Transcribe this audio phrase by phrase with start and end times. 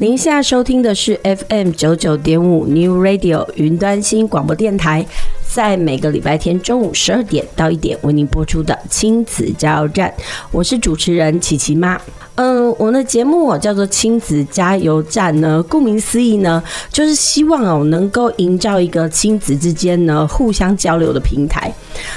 [0.00, 5.04] 您现在收听的是 FM 九九点五 New Radio 云端新广播电台，
[5.48, 10.12] 在每个礼拜天中午十二点到一点为您播出的亲子加油站，
[10.52, 11.98] 我是主持人琪琪妈。
[12.36, 21.72] 嗯，我的节目叫做亲子加油站呢，顾名思义呢，就是希望哦能够营造一个亲子之间呢互相交流的平台。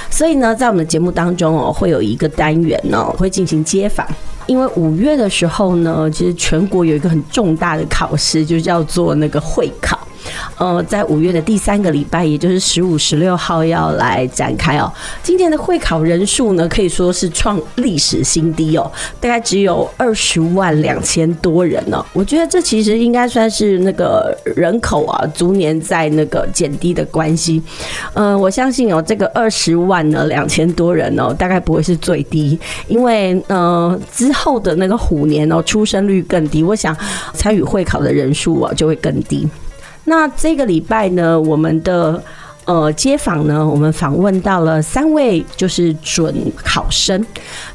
[0.08, 4.06] 所以呢，在我们的节目当中哦，会有一个单元哦，会进行街访。
[4.46, 9.98] 因为五月的时候呢，其实全国有一个很重大的考试，就叫做那个会考。
[10.58, 14.92] 呃，在五月的第三个礼拜，也就是十五、十六号要来展开哦。
[15.22, 22.04] 今年的会考人数呢，可以说是创历史新低哦，大概只有二十万两千多人呢。
[22.12, 27.62] 我觉得这其实应该算是那个人口啊逐年在那个减低的关系。
[28.14, 36.96] 呃，我相信哦，这个二十万呢两千多人哦，大概不会是最低，因为呃之后的那个虎年哦，出生率更低，我想
[37.34, 39.48] 参与会考的人数啊就会更低。
[40.04, 42.22] 那这个礼拜呢，我们的
[42.64, 47.24] 呃街访呢，我们访问到了三位就是准考生，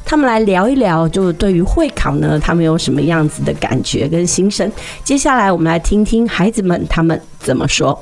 [0.04, 4.70] 他们来聊一聊，就是对于会考呢，他们有什么样子的感觉跟心声。
[5.02, 7.98] 接下来我们来听听孩子们他们怎么说。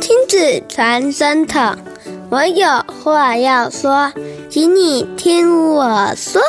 [0.00, 1.76] 亲子传声筒，
[2.30, 2.66] 我有
[3.02, 4.12] 话要说，
[4.50, 6.42] 请你听我说。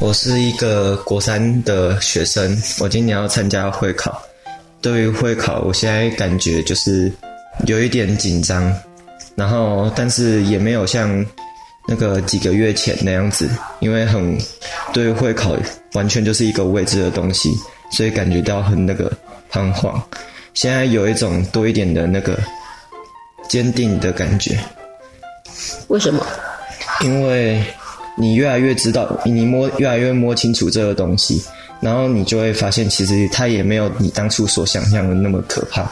[0.00, 4.20] 我是一个国三的学生，我今年要参加会考。
[4.80, 7.12] 对于会考，我现在感觉就是
[7.66, 8.74] 有一点紧张，
[9.34, 11.24] 然后但是也没有像
[11.86, 13.46] 那个几个月前那样子，
[13.80, 14.38] 因为很
[14.94, 15.54] 对于会考
[15.92, 17.50] 完全就是一个未知的东西，
[17.92, 19.12] 所以感觉到很那个
[19.50, 20.02] 彷徨。
[20.54, 22.38] 现在有一种多一点的那个
[23.50, 24.58] 坚定的感觉。
[25.88, 26.26] 为什么？
[27.02, 27.62] 因为。
[28.16, 31.42] 你越来越知道，你摸越来越摸清楚这个东西，
[31.80, 35.90] 然后你就会发现，其实它也没有你当初所想象的那么可怕。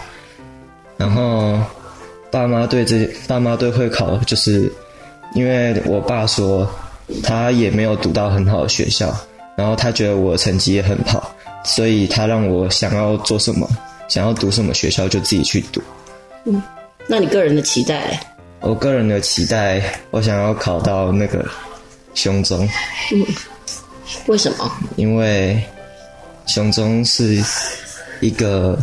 [0.96, 1.58] 然后，
[2.30, 4.70] 爸妈对这爸妈对会考，就是
[5.34, 6.68] 因为我爸说
[7.22, 9.16] 他也没有读到很好的学校，
[9.56, 13.66] 然后他觉得我的成绩也很好，所以他让我想要做什么，
[14.08, 15.80] 想要读什么学校就自己去读。
[16.44, 16.62] 嗯，
[17.06, 18.20] 那你个人的期待？
[18.60, 19.80] 我个人的期待，
[20.10, 21.46] 我想要考到那个。
[22.18, 22.68] 雄中，
[23.12, 23.24] 嗯，
[24.26, 24.68] 为什么？
[24.96, 25.62] 因为
[26.46, 27.40] 胸中是
[28.20, 28.76] 一个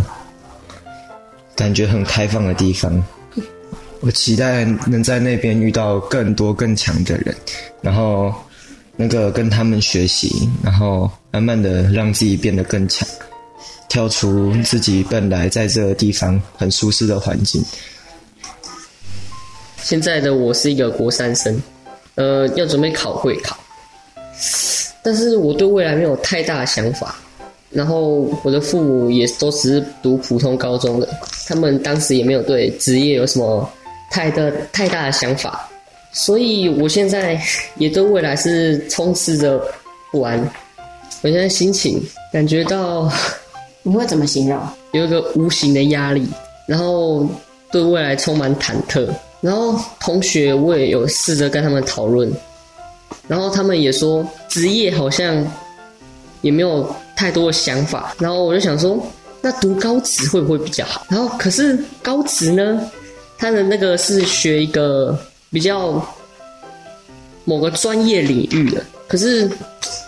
[1.54, 3.04] 感觉很开放的地方，
[4.00, 7.36] 我期待能在那边遇到更多更强的人，
[7.82, 8.34] 然后
[8.96, 13.06] 那个跟他们学习，然后慢慢的让自己变得更强，
[13.90, 17.62] 跳出自己本来在这个地方很舒适的环境。
[19.84, 21.62] 现在的我是一个国三生。
[22.16, 23.58] 呃，要准备考会考，
[25.04, 27.16] 但是我对未来没有太大的想法。
[27.72, 31.10] 然后我的父母也都只是读普通高中的，
[31.46, 33.70] 他们当时也没有对职业有什么
[34.10, 35.70] 太的太大的想法，
[36.14, 37.38] 所以我现在
[37.76, 39.62] 也对未来是充斥着
[40.10, 40.40] 不安。
[41.22, 42.02] 我现在心情
[42.32, 43.12] 感觉到，
[43.84, 44.58] 你会怎么形容？
[44.94, 46.26] 有一个无形的压力，
[46.66, 47.28] 然后
[47.72, 49.06] 对未来充满忐忑。
[49.46, 52.34] 然后同学我也有试着跟他们讨论，
[53.28, 55.46] 然后他们也说职业好像
[56.42, 59.00] 也没有太多的想法，然后我就想说，
[59.42, 61.06] 那读高职会不会比较好？
[61.10, 62.90] 然后可是高职呢，
[63.38, 65.16] 他的那个是学一个
[65.52, 66.04] 比较
[67.44, 69.48] 某个专业领域的，可是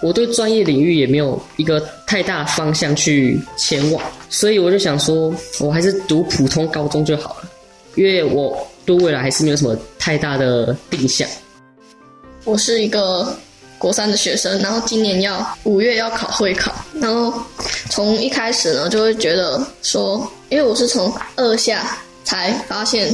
[0.02, 7.50] 我对专业领域也没有一个太大方向去前往，所以我就想说，我还是读普通高中就好了，
[7.94, 8.68] 因为我。
[8.88, 11.28] 对未来还是没有什么太大的定向。
[12.46, 13.38] 我是一个
[13.78, 17.34] 国三的学生，然后今年要五月要考会考，然后
[17.90, 23.14] 从一开始呢就会觉得说，因为我是从二下才发现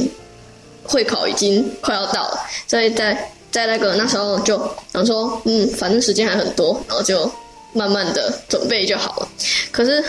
[0.84, 2.38] 会考已经快要到了，
[2.68, 4.56] 所以在在那个那时候就
[4.92, 7.28] 想说，嗯，反正时间还很多，然后就
[7.72, 9.28] 慢慢的准备就好了。
[9.72, 10.02] 可是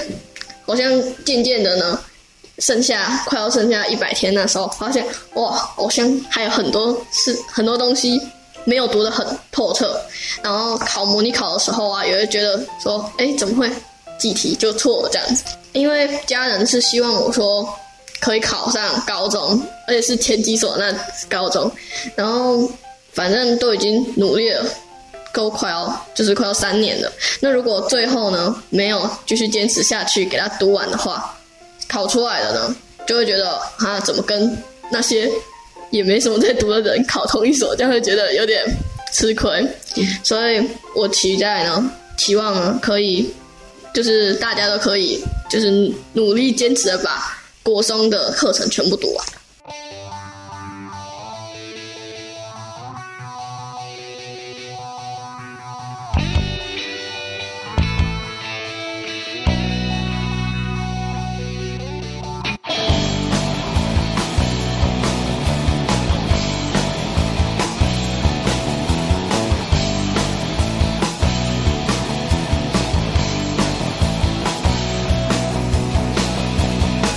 [0.68, 0.92] 好像
[1.26, 2.00] 渐渐的呢，
[2.60, 8.22] 剩下快要剩下一百天那时候，发现哇，好像还有很多是很多东西。
[8.68, 9.96] 没有读得很透彻，
[10.42, 13.72] 然后考模拟考的时候啊，也会觉得说，哎，怎么会
[14.18, 15.44] 几题就错了这样子？
[15.74, 17.64] 因为家人是希望我说
[18.20, 20.92] 可以考上高中，而且是前几所那
[21.30, 21.72] 高中，
[22.16, 22.68] 然后
[23.14, 24.66] 反正都已经努力了，
[25.32, 27.12] 都快要就是快要三年了。
[27.40, 31.38] 那如果最后呢没有继续坚持下去，给他读完的话，
[31.88, 32.76] 考出来的呢，
[33.08, 34.58] 就会觉得啊，怎么跟
[34.92, 35.32] 那些。
[35.92, 38.66] 也没什么在读的人考同一所，就会觉得有点
[39.14, 39.66] 吃亏，
[40.24, 40.62] 所以
[40.94, 43.32] 我期待呢，期望呢可以，
[43.94, 49.26] 就是大家都可以，就是努力坚持的把国中的课程全部读完。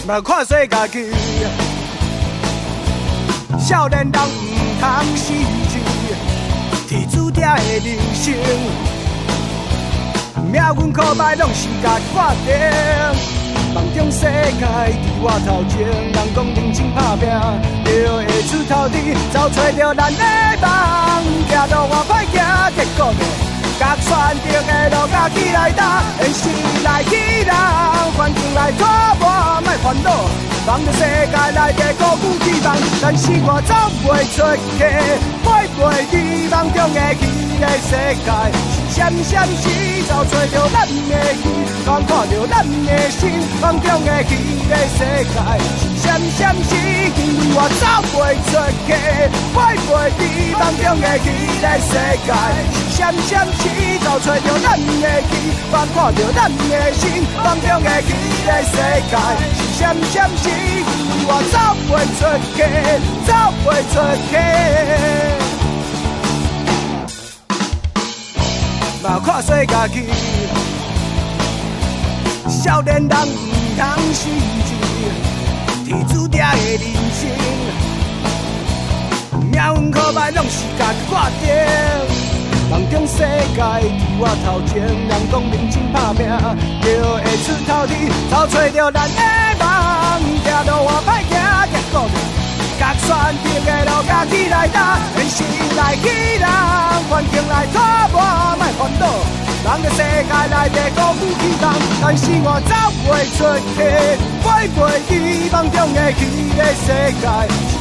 [0.09, 1.13] 莫看衰家己，
[3.59, 5.35] 少年人毋通失
[5.69, 5.79] 志，
[6.89, 7.49] 天注定的
[7.85, 8.33] 人生，
[10.51, 12.15] 命运可歹拢是家决
[12.47, 12.57] 定。
[13.75, 17.29] 梦中世界伫我头前，人讲认真打拼，
[17.85, 20.25] 就会出头天，找找着咱的
[20.63, 20.67] 梦，
[21.51, 22.35] 行路我歹行，
[22.75, 23.21] 结果呢？
[23.79, 24.09] 甲选
[24.41, 26.49] 择的路，家己来担，现实
[26.99, 27.15] 来去
[27.45, 27.55] 人，
[28.17, 28.85] 环境来拖
[29.21, 30.11] 磨，莫烦恼。
[30.67, 31.37] 望着世界。
[31.55, 33.73] 来的鼓舞希望，但是我走
[34.03, 34.43] 袂出
[34.75, 34.83] 去，
[35.47, 35.47] 徘
[35.79, 35.81] 徊
[36.11, 36.15] 在
[36.51, 37.23] 梦中的彼
[37.61, 38.29] 个世界。
[38.91, 39.71] 是啥物事，
[40.09, 40.35] 找着
[40.75, 41.47] 咱的心，
[41.87, 43.31] 望看着咱的心，
[43.63, 45.39] 梦中的彼个世界。
[45.79, 46.75] 是啥物啥物事，
[47.15, 48.51] 因为我走袂出
[48.85, 48.91] 去，
[49.55, 49.57] 徘
[49.87, 50.21] 徊在
[50.59, 51.27] 梦中的彼
[51.63, 51.95] 个世
[52.27, 52.35] 界。
[52.99, 53.63] 闪闪起，
[54.03, 58.11] 找找着咱的心，放看着咱的心，梦中的彼
[58.47, 58.77] 个世
[59.11, 59.13] 界。
[59.79, 59.81] 闪
[60.11, 60.51] 闪起，因
[60.83, 60.87] 为
[61.29, 61.57] 我走
[61.89, 62.21] 袂出
[62.55, 62.59] 去，
[63.27, 63.31] 走
[63.65, 63.95] 袂出
[64.29, 64.33] 去。
[69.01, 69.95] 嘛看衰家己，
[72.49, 73.09] 少年人毋
[73.77, 73.83] 通
[74.13, 74.21] 失
[74.67, 74.71] 志，
[75.87, 76.83] 天注定的人
[77.15, 77.21] 生，
[79.53, 82.28] 命运可歹拢是家己决定。
[82.71, 83.17] 梦中世
[83.57, 86.29] 界伫我头前，人讲认真打拼，
[86.85, 86.87] 就
[87.17, 89.21] 会出头天，找找着咱的
[89.57, 89.65] 梦。
[90.45, 91.33] 行路我歹行，
[91.73, 92.05] 结果
[92.79, 93.09] 甲选
[93.41, 95.41] 择的路家己来担，现实
[95.77, 96.05] 来去
[96.37, 96.45] 人，
[97.09, 97.81] 环境来拖
[98.13, 98.21] 磨，
[98.61, 99.05] 莫烦恼。
[99.65, 101.73] 人的世界内底鼓舞希望，
[102.03, 102.73] 但是我走
[103.09, 103.81] 袂出去，
[104.45, 104.79] 徘徊
[105.09, 105.11] 在
[105.57, 106.87] 梦中的彼个世
[107.17, 107.25] 界。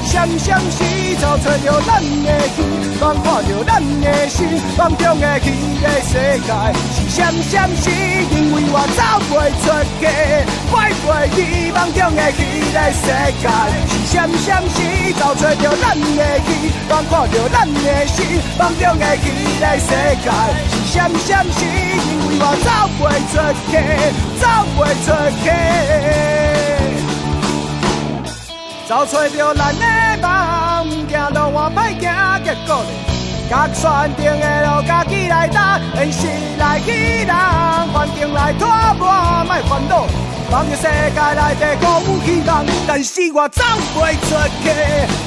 [0.08, 0.84] 闪闪时，
[1.20, 2.64] 找找着咱的心，
[3.02, 5.52] 望看着咱的心，梦中的彼
[5.82, 6.16] 个世
[6.48, 6.50] 界。
[6.96, 7.92] 是闪闪时，
[8.32, 9.68] 因为我走袂出
[10.00, 10.08] 去，
[10.72, 11.06] 徘徊
[11.36, 11.38] 在
[11.76, 12.40] 梦中的彼
[12.72, 13.04] 个世
[13.44, 13.46] 界。
[13.90, 14.16] 是闪
[14.46, 14.78] 闪时，
[15.20, 16.50] 找找着咱的心，
[16.90, 18.18] 望看着咱的心，
[18.58, 19.28] 梦中的彼
[19.60, 19.92] 个世
[20.24, 20.32] 界。
[20.72, 21.60] 是闪闪时，
[22.08, 22.68] 因为我走
[22.98, 23.36] 袂出
[23.70, 23.76] 去，
[24.40, 25.08] 走袂出
[25.44, 25.46] 去。
[28.88, 29.86] 找找着咱的，
[31.60, 32.90] 我歹行，结果呢
[33.50, 33.82] 甲选
[34.14, 36.28] 择的路家己来担，现实
[36.60, 37.34] 来去人，
[37.92, 38.68] 环境来拖
[39.00, 39.10] 磨，
[39.44, 40.06] 莫烦恼。
[40.52, 43.64] 望着世界内底鼓舞希望，但是我走
[43.98, 44.70] 袂出去，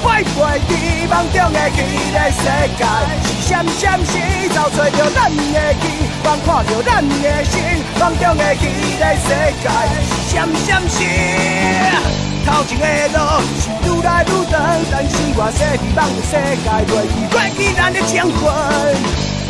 [0.01, 0.73] 徘徊在
[1.11, 1.79] 梦中的彼
[2.15, 2.47] 个世
[2.79, 2.81] 界。
[3.27, 4.17] 是闪闪时，
[4.55, 5.83] 找找着咱的心，
[6.23, 7.61] 望看着咱的心，
[7.99, 8.63] 梦中的彼
[8.97, 9.27] 个世
[9.61, 9.67] 界。
[9.99, 12.30] 是闪闪时。
[12.45, 13.19] 头前的路
[13.59, 14.53] 是愈来愈长，
[14.91, 16.31] 但是我细腻望着世
[16.61, 18.43] 界，袂记过去咱的情分。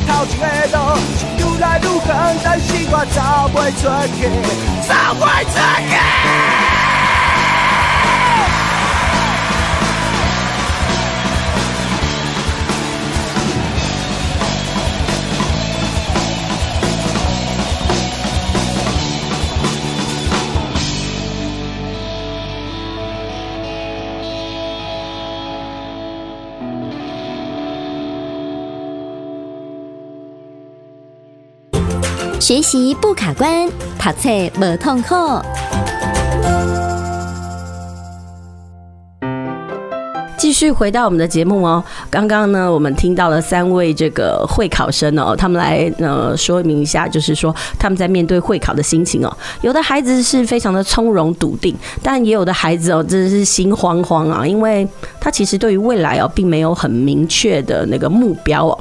[0.08, 0.78] 头前的路
[1.18, 2.10] 是愈来愈远，
[2.44, 3.18] 但是我走
[3.56, 3.82] 袂出
[4.18, 4.20] 去，
[4.88, 5.56] 走袂出
[5.90, 6.61] 去。
[32.52, 33.66] 学习不卡关，
[33.98, 34.30] 读册
[34.60, 35.16] 无痛苦。
[40.38, 41.82] 继续回到我们的节目哦。
[42.10, 49.34] 刚刚呢，我们听到了三位这个会考生哦，他们来呃说明一下，就是说他们在面对会考的心情哦。
[49.62, 54.86] 有的孩子是非常的从容笃定，但也有的孩子哦，真的是心慌慌啊，因为
[55.22, 58.78] 他其实对于未来哦，并没有很明确的那个目标哦。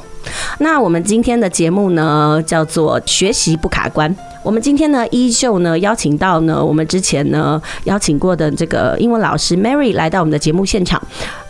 [0.59, 4.15] 那我们今天的节目呢，叫做学习不卡关。
[4.43, 11.01] 我们今天呢，依旧呢邀请到呢我们之前呢邀请过的这个英文老师 Mary 来到我们的节目现场。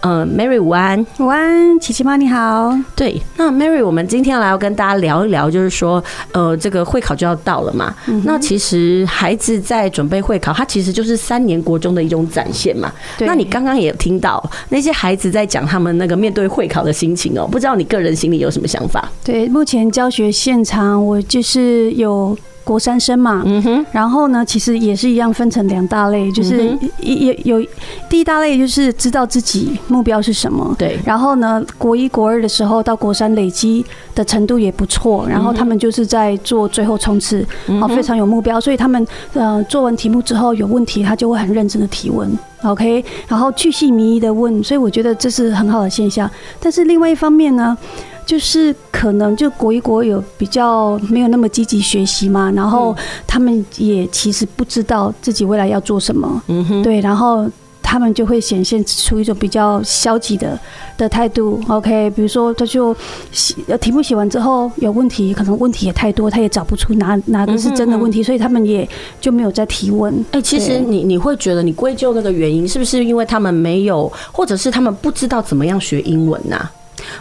[0.01, 2.75] 呃，Mary 午安，午安，琪琪妈你好。
[2.97, 6.03] 对，那 Mary，我们今天来要跟大家聊一聊，就是说，
[6.33, 7.95] 呃，这个会考就要到了嘛。
[8.07, 12.91] 嗯、那其实孩子在准备会考，他其实就是三年国中的一种展现嘛。
[13.19, 13.27] 对。
[13.27, 19.07] 那你刚刚也有听到那些孩子在讲他们那个面对会考的心情哦，不知道你个人心里有什么想法？
[19.23, 22.37] 对，目前教学现场我就是有。
[22.63, 27.69] 国三生嘛，嗯哼，然后呢，其实也是一样，分成两大类，就是一有有
[28.09, 37.45] 第一大类就是知道自己目标是什么，对，然后呢，国一国二的时候到国三累积的程度也不错，然后他们就是在做最后冲刺，
[37.81, 42.31] 哦，非常有目标，所以他们呃做完题目之后有问题，他就会很认真的提问
[42.63, 46.31] ，OK，然后去细靡遗的问，所以我觉得这是很好的现象。
[46.61, 47.77] 但是另外一方面呢，
[48.25, 52.95] 就是可能就国一国有比较没有那么积极学习嘛，然后
[53.27, 57.49] 他们也其实不知道自己未来要做什么，嗯哼，对，然后
[57.91, 60.57] 他们就会显现出一种比较消极的
[60.97, 61.61] 的态度。
[61.67, 62.97] OK，比如说他就
[63.33, 68.89] 写题目写完之后有问题，可能问题也太多，他也找不出哪哪个是真的问题，所以他们也
[69.21, 70.25] 就没有再提问。
[70.31, 76.71] 哎，其实你你会觉得你归咎那个原因是不是因为他们没有，或者是他们不知道怎么样学英文呐？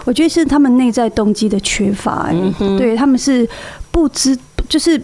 [0.06, 3.50] 我觉得是他们内在动机的缺乏，欸，对，他们是
[3.90, 5.02] 不知，就是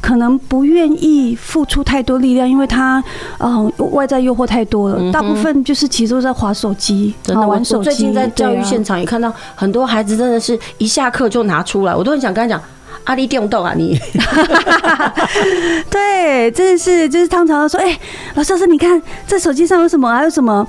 [0.00, 3.02] 可能不愿意付出太多力量，因为他
[3.38, 7.84] 嗯外在诱惑太多了，大部分就是其实都在划手机，真的玩手机。
[7.84, 12.60] 最近在教育现场也看到很多孩子，真的是一下课就拿出来，我都很想跟他讲。
[13.04, 13.98] 阿力电动啊，你
[15.90, 18.00] 对，真的是就是常常说，哎、欸，
[18.34, 20.08] 老师老师，你看这手机上有什么？
[20.14, 20.64] 还有什么？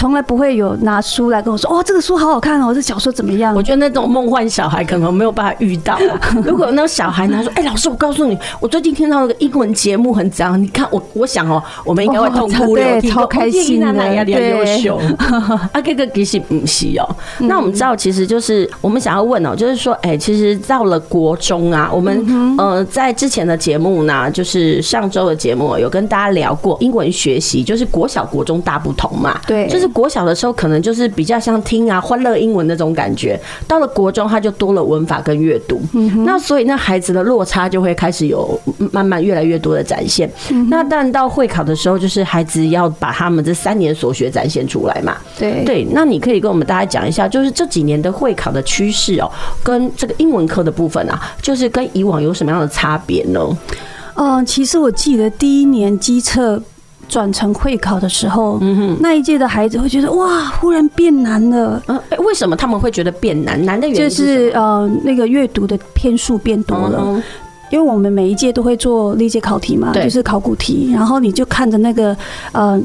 [0.00, 3.54] 从来不会有拿书来跟我说，哦，这个书好好看哦，这小说怎么样？
[3.54, 5.98] 我觉得那种梦幻小孩可能没有办法遇到。
[6.42, 14.98] 如果有那个小孩拿说，哎、欸，老师，我告诉你，我最近听到那个英文节目很脏，你看我，我想哦，我们应该会痛哭流涕，超开心的，优秀。
[15.70, 17.06] 啊，这个其实不是哦。
[17.40, 29.89] 那我们知道，其实就是我们想要问哦，就是说，哎，其实到了国中啊，我们呃在之前的节目呢，就是上周的节目有跟大家聊过英文学习，就是国小国中大不同嘛，对，就是。
[29.92, 35.80] 国小的时候可能就是比较像听啊欢乐英文那种感觉，到了国中他就多了文法跟阅读，
[36.24, 38.58] 那所以那孩子的落差就会开始有
[38.92, 40.30] 慢慢越来越多的展现。
[40.68, 45.16] 那但到会考的时候，就是孩子要把他们这三年所学展现出来嘛。
[45.38, 49.30] 对对，那你可以跟我们大家讲一下，就是这几年的会考的趋势哦，
[49.62, 53.40] 跟这个英文科的部分啊，就是跟以往有什么样的差别呢？
[54.14, 56.62] 嗯，其实我记得第一年机测。
[57.10, 61.82] 转成会考的时候，嗯哼，那一届的孩子会觉得哇，忽然变难了。
[61.88, 63.62] 嗯，为什么他们会觉得变难？
[63.64, 67.22] 难的原因是就是呃，那个阅读的篇数变多了。
[67.70, 72.16] 因为我们每一届都会做历届考题嘛，就是考古题，然后你就看着那个
[72.52, 72.80] 呃。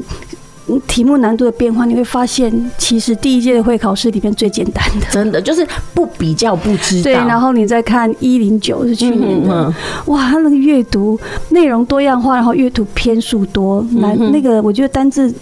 [0.88, 7.02] 题目难度的变化，你会发现，其实第一届的会考试里面最简单的，真的就是不比较不知道。
[7.04, 9.74] 对，然后你再看一零九是去年的，嗯、
[10.06, 11.18] 哇，他那个阅读
[11.50, 15.32] 内容多样化，然后阅读篇数多，难、嗯、那个我觉得单字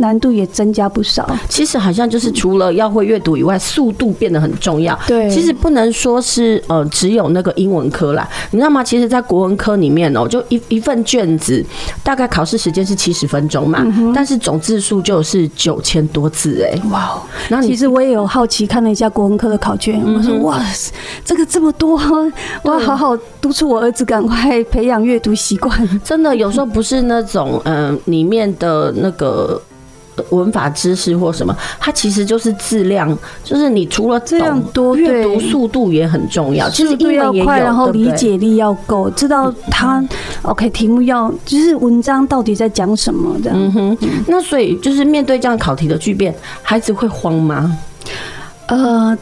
[0.00, 1.26] 难度也增加不少。
[1.48, 4.98] 其实好像就是除了要会阅读以外，速度变得很重要。
[5.06, 8.84] 对，其实不能说是呃只有那个英文科啦，你知道吗？
[8.84, 11.64] 其实，在国文科里面哦，就一一份卷子
[12.02, 14.73] 大概考试时间是七十分钟嘛，嗯、但是总之。
[14.74, 17.22] 字数就是九千多字哎，哇！
[17.48, 20.60] 然后其实我也有好奇看了一下国文科的考卷，我说哇，
[21.24, 21.96] 这个这么多，
[22.62, 26.00] 我要好好督促我儿子赶快培养阅读习惯。
[26.02, 29.60] 真的有时候不是那种嗯里面的那个。
[30.30, 40.04] 文法知识或什么，它其实就是质量，就是你除了这样多阅读速度也很重要，其实英文也快，然后理解力要够，知道它
[40.42, 43.58] OK 题目要就是文章到底在讲什么这样。
[43.58, 47.78] 嗯哼，那所以就是面对这样考题的巨变，孩子会慌吗？
[48.68, 49.16] 呃。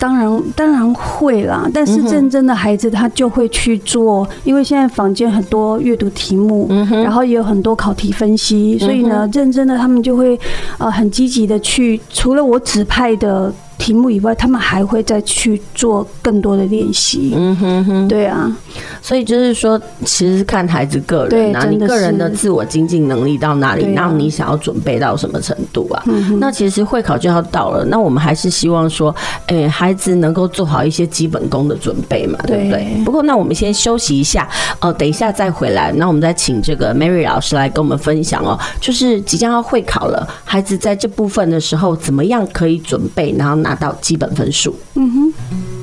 [0.00, 1.68] 当然，当然会啦。
[1.72, 10.40] 但是认真的孩子他就会去做，因为现在坊间很多阅读题目，然后也有很多考题分析，所以呢，认真的他们就会
[10.78, 17.32] 呃很积极的去，除了我指派的题目以外，他们还会再去做更多的练习。
[17.34, 18.54] 嗯哼哼，对啊，
[19.00, 26.04] 所以就是说，其实看孩子个人啊，你个人的自我精进能力到哪里，然后你想要准备到什么程度啊？
[26.38, 29.14] 那其实会考就要到了，那我们还是希望说，
[29.46, 33.02] 哎，孩子能够做好一些基本功的准备嘛，对不对？
[33.02, 34.46] 不过那我们先休息一下，
[34.82, 44.74] 哦，等一下再回来，那我们再请这个 Mary 老师来跟我们分享哦，就是即将要会考了，孩子在这部分的时候怎么样可以准备，然后拿拿到基本分数。
[44.94, 45.79] 嗯哼。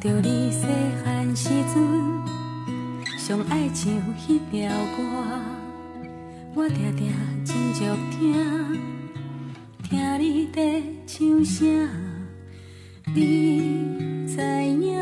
[0.00, 0.66] 着你细
[1.04, 5.02] 汉时阵上爱唱彼条歌，
[6.54, 8.32] 我常常真着听，
[9.82, 11.64] 听你在唱啥？
[13.12, 14.94] 你知影，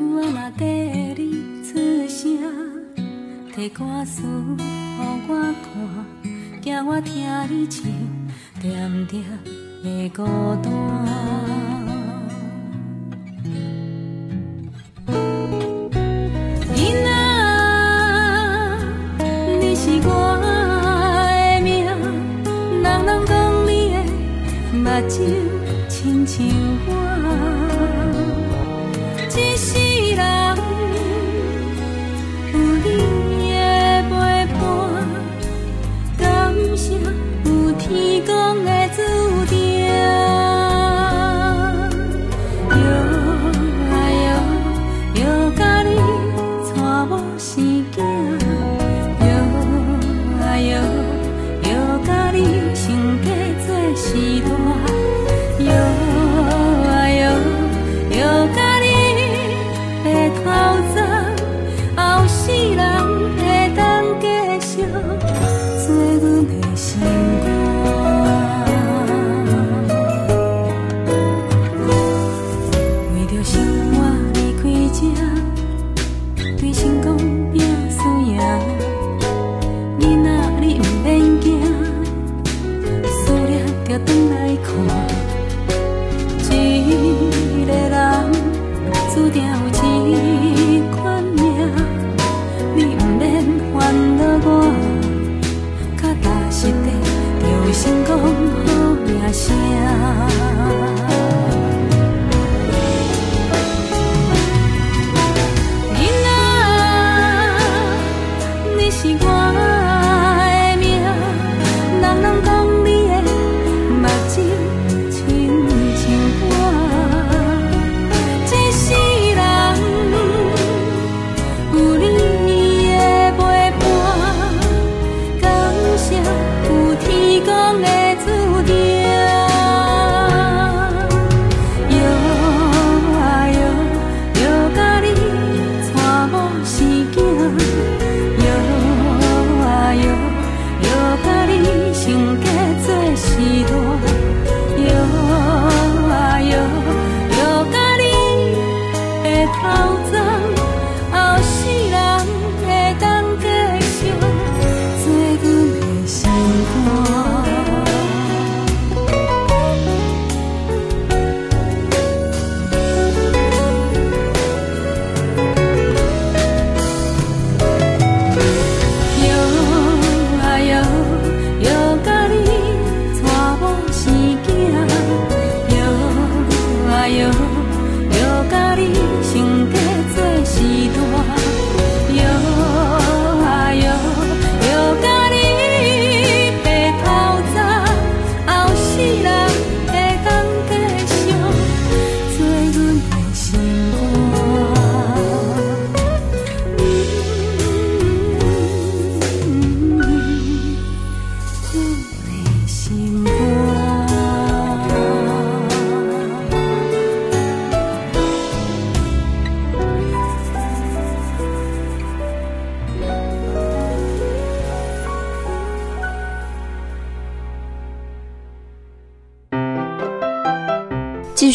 [0.00, 0.66] 我嘛跟
[1.14, 1.76] 你出
[2.08, 2.40] 声，
[3.54, 4.22] 提歌词
[4.56, 4.64] 给
[5.28, 7.84] 我看，惊我听你唱，
[8.60, 9.22] 点点
[9.82, 10.24] 的孤
[10.62, 11.37] 单。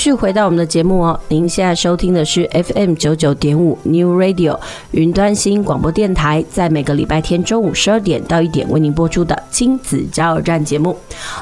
[0.04, 4.60] 续回到我们的节目哦，您现在收听的是 FM 九九点五 New Radio
[4.92, 10.94] 云端新广播电台，在每个礼拜天中午十二点到一点为您播出的亲子加油站节目。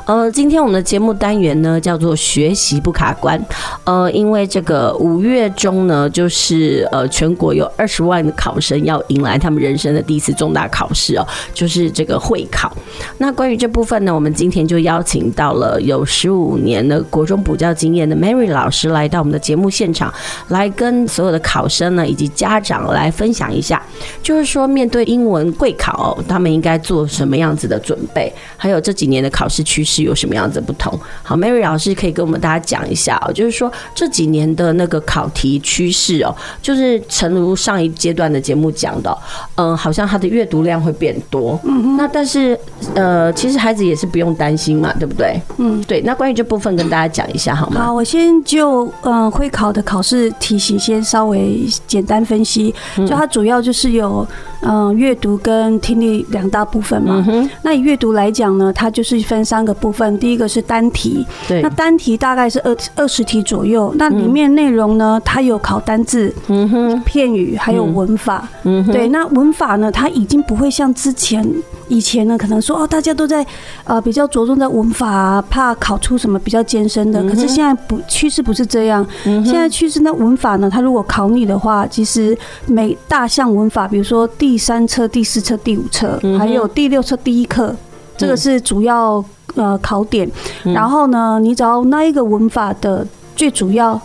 [0.06, 3.44] 呃，今天我们的节目单元呢叫做学习不卡关。
[3.84, 12.72] 呃，因为这个五月中呢，就是呃全国有二十万的考生要迎来他们人生的第一次重大考试哦，就是这个会考。
[13.18, 20.14] 那关于这部分呢，我们今天就邀请到了有十五年的国中补教经验的 Mary 老师来到我们的节目现场，
[20.50, 23.82] 来跟所有的考生呢以及家长来分享一下，
[24.22, 30.98] 就是说面对英文会考，他们应该做什么样子的准备，还有这几年的考试趋势有什么样子的不同。
[31.24, 39.18] 好，Mary 老师可以跟我们大家讲一下哦，就是说这几年的那个考题趋势哦，就是诚如上一阶段的节目讲的，
[39.56, 42.58] 嗯，好像他的阅读量会变多，嗯，那但是
[42.96, 45.40] 呃，其实孩子也是不用担心嘛，对不对？
[45.58, 46.02] 嗯，对。
[46.02, 47.86] 那关于这部分跟大家讲一下好吗？
[47.86, 48.41] 好，我先。
[48.44, 54.26] 就嗯，会考的考试题型先稍微简单分析，就它主要就是有
[54.62, 57.26] 嗯阅读跟听力两大部分嘛。
[57.64, 71.46] 那以阅读来讲呢，它就是分三个部分，第一个是单题，对，那单题大概是二二十题左右，那里面内容呢，它有考单字、嗯哼、片语，还有文法，嗯，对，那文法呢，它已经不会像之前
[71.92, 73.46] 以前呢，可能说哦，大家都在
[73.84, 78.00] 呃比较着重在文法，怕考出什么比较艰深的，可是现在不。
[78.08, 80.70] 趋势不是这样，现在趋势那文法呢？
[80.70, 87.76] 它如果考你的话，其实每大项文法，比如说第三册、第四册、第五册，还有第六册第一课，
[88.18, 89.24] 这个是主要
[89.56, 90.30] 呃考点。
[90.64, 94.00] 然后呢，你只要那一个文法的最主要、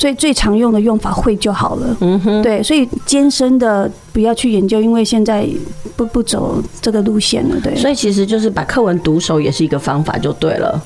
[0.00, 1.94] 最最常用的用法会就好了。
[2.00, 5.46] 嗯哼，对，所以艰深的不要去研究，因为现在
[5.94, 7.60] 不不走这个路线了。
[7.62, 10.80] 对，所以其实就是把课文读熟也是一个方法，就对了。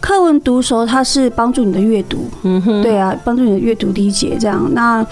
[0.00, 4.70] 课文读熟，它是帮助你的阅读，嗯哼，对啊，帮助你的阅读理解这样。
[4.74, 5.04] 那，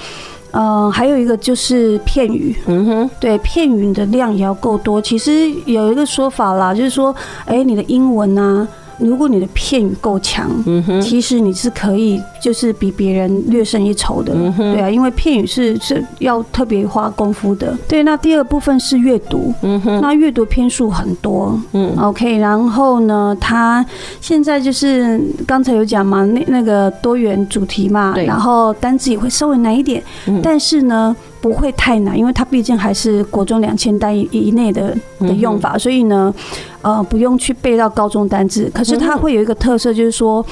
[0.51, 5.01] 呃，还有一个就是片语，嗯哼，对，片语的量也要够多。
[5.01, 7.17] 其实有一个说法啦，就是说，
[7.47, 8.69] 哎，你的英文啊。
[8.99, 17.77] 如果你的片语够强，嗯哼，其实你是可以就是比别人略胜一筹的，嗯哼，对啊，因为片语是是要特别花功夫的。
[17.87, 23.85] 对，那第二部分是阅读，嗯哼，那阅读篇数很多，嗯，OK，然后呢，它
[24.21, 31.15] 现在就是刚才有讲嘛，那那个多元主题嘛，对，然后单字也会稍微难一点，嗯，但是呢。
[31.41, 36.35] 不会太难，因为它毕竟还是国中两千单以以内的的用法，所以呢，
[36.83, 38.71] 呃，不用去背到高中单字。
[38.75, 40.45] 可是它会有一个特色，就是说，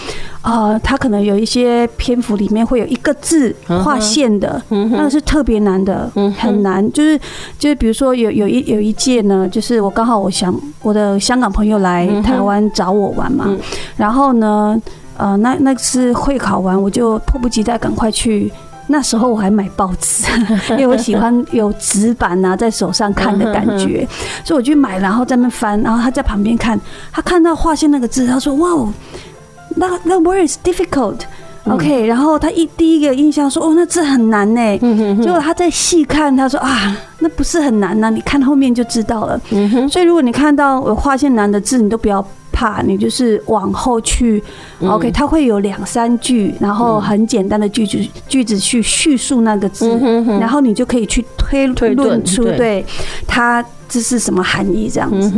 [0.43, 6.93] 呃，它可能有一些篇幅里面会有一个字划线的，那个是特别难的，很难。
[6.93, 7.19] 就是
[7.59, 13.49] 就是比如说有有一有一届呢，就是我刚好我想我的香港朋友来台湾找我玩嘛，
[13.97, 14.81] 然后呢，
[15.17, 18.53] 呃，那那次会考完，我就迫不及待赶快去。
[18.87, 20.25] 那时候我还买报纸，
[20.73, 24.07] 因为我喜欢有纸板拿在手上看的感觉，
[24.45, 26.79] 所以我去买，然后在那翻，然后他在旁边看，
[27.13, 28.93] 他看到划线那个字，他说：“哇哦，
[29.77, 31.21] 那那 word is difficult。”
[31.67, 34.79] OK，然后他一第一个印象说：“哦，那字很难呢。”
[35.23, 39.41] 结果他再细看，他说：“啊，那不是很难呐，你看后面就知道了。”
[39.91, 42.25] 所以如果你看到我划线难的字，你都不要。
[42.57, 44.41] 怕你就是往后去
[44.81, 47.99] ，OK，它会有两三句，然后很简单的句子
[48.29, 49.99] 句子去叙述那个字，
[50.39, 52.87] 然后你就可以去推论出对。
[53.27, 55.33] 它这是什么含义这样子。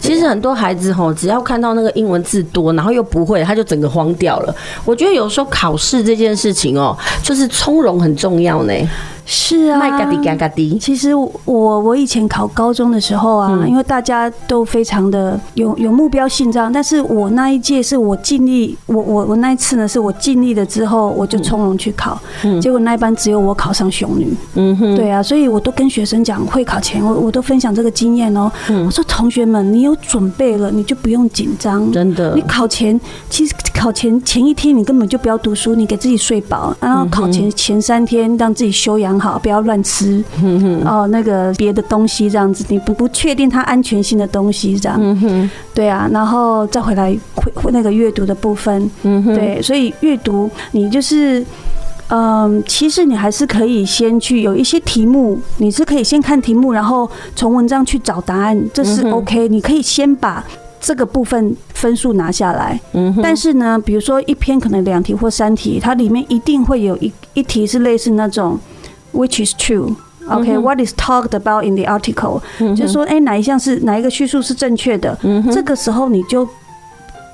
[0.00, 4.54] 其实很多孩子吼，只要看到那个英文字多，然后又不会，他就整个慌掉了。
[4.84, 8.72] 我觉得有时候考试这件事情哦，就是从容很重要呢。
[9.26, 9.80] 是啊，
[10.78, 22.20] 其实我我以前考高中的时候啊，因为大家都非常的有有目标性这样，但是我那一届是我尽力，我我我那一次呢是我尽力了之后，我就从容去考，
[22.60, 28.52] 结果那一班只有我考上雄女，嗯哼，对啊，所以我都跟学生讲，会考前我我都分享这个经验哦，
[28.84, 39.13] 我说同学们，你有准备了，你就不用紧张，真的，你考前其实考前前一天你根本就不要读书，你给自己睡饱，然后考前前三天让自己休养。
[39.18, 40.22] 好，不要乱吃。
[40.84, 45.18] 哦，那个别的东西这样子，你不不确定它安全性的东西这样，
[45.74, 47.16] 对啊，然后再回来
[47.54, 51.44] 回那个阅读的部分，对，所以阅读你就是，
[52.08, 60.44] 嗯，其实你还是可以先去有一些题目，你是可以先看题目，然后从文章去找答案，这是 OK，你可以先把
[60.80, 68.58] 这个部分分数拿下来，嗯但是呢，比如说一篇可能两题或三题，它里面一定会有一一题是类似那种。
[69.14, 69.94] Which is true?
[70.28, 72.40] OK, what is talked about in the article？
[72.58, 75.16] 就是说，哎，哪一项是哪一个叙述是正确的？
[75.52, 76.48] 这个时候你就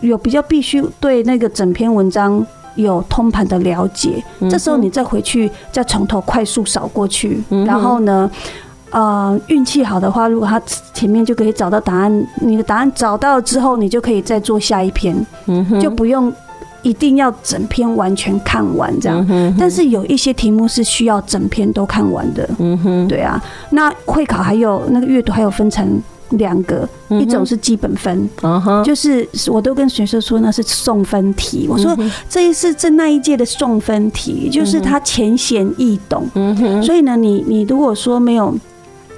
[0.00, 8.28] 有比较必须对那个整篇文章有通盘的了解，这时候你再回去再从头快速扫过去，然后呢，
[8.90, 10.60] 呃，运气好的话，如果他
[10.92, 15.14] 前面就可以找到答案，你的答案找到了之后，你就可以再做下一篇，
[15.80, 16.32] 就不用。
[16.82, 22.48] 一定要整篇完全看完这样，但是有一些题目是需要整篇都看完的。
[22.58, 23.42] 嗯哼，对啊。
[23.70, 28.28] 那会考还有那个阅读还有分成两个，一种是基本分，
[28.84, 31.66] 就是我都跟学生说那是送分题。
[31.68, 31.96] 我说
[32.28, 36.28] 这一次这那一届的送分题，就是它浅显易懂。
[36.34, 38.54] 嗯哼，所以呢，你你如果说没有。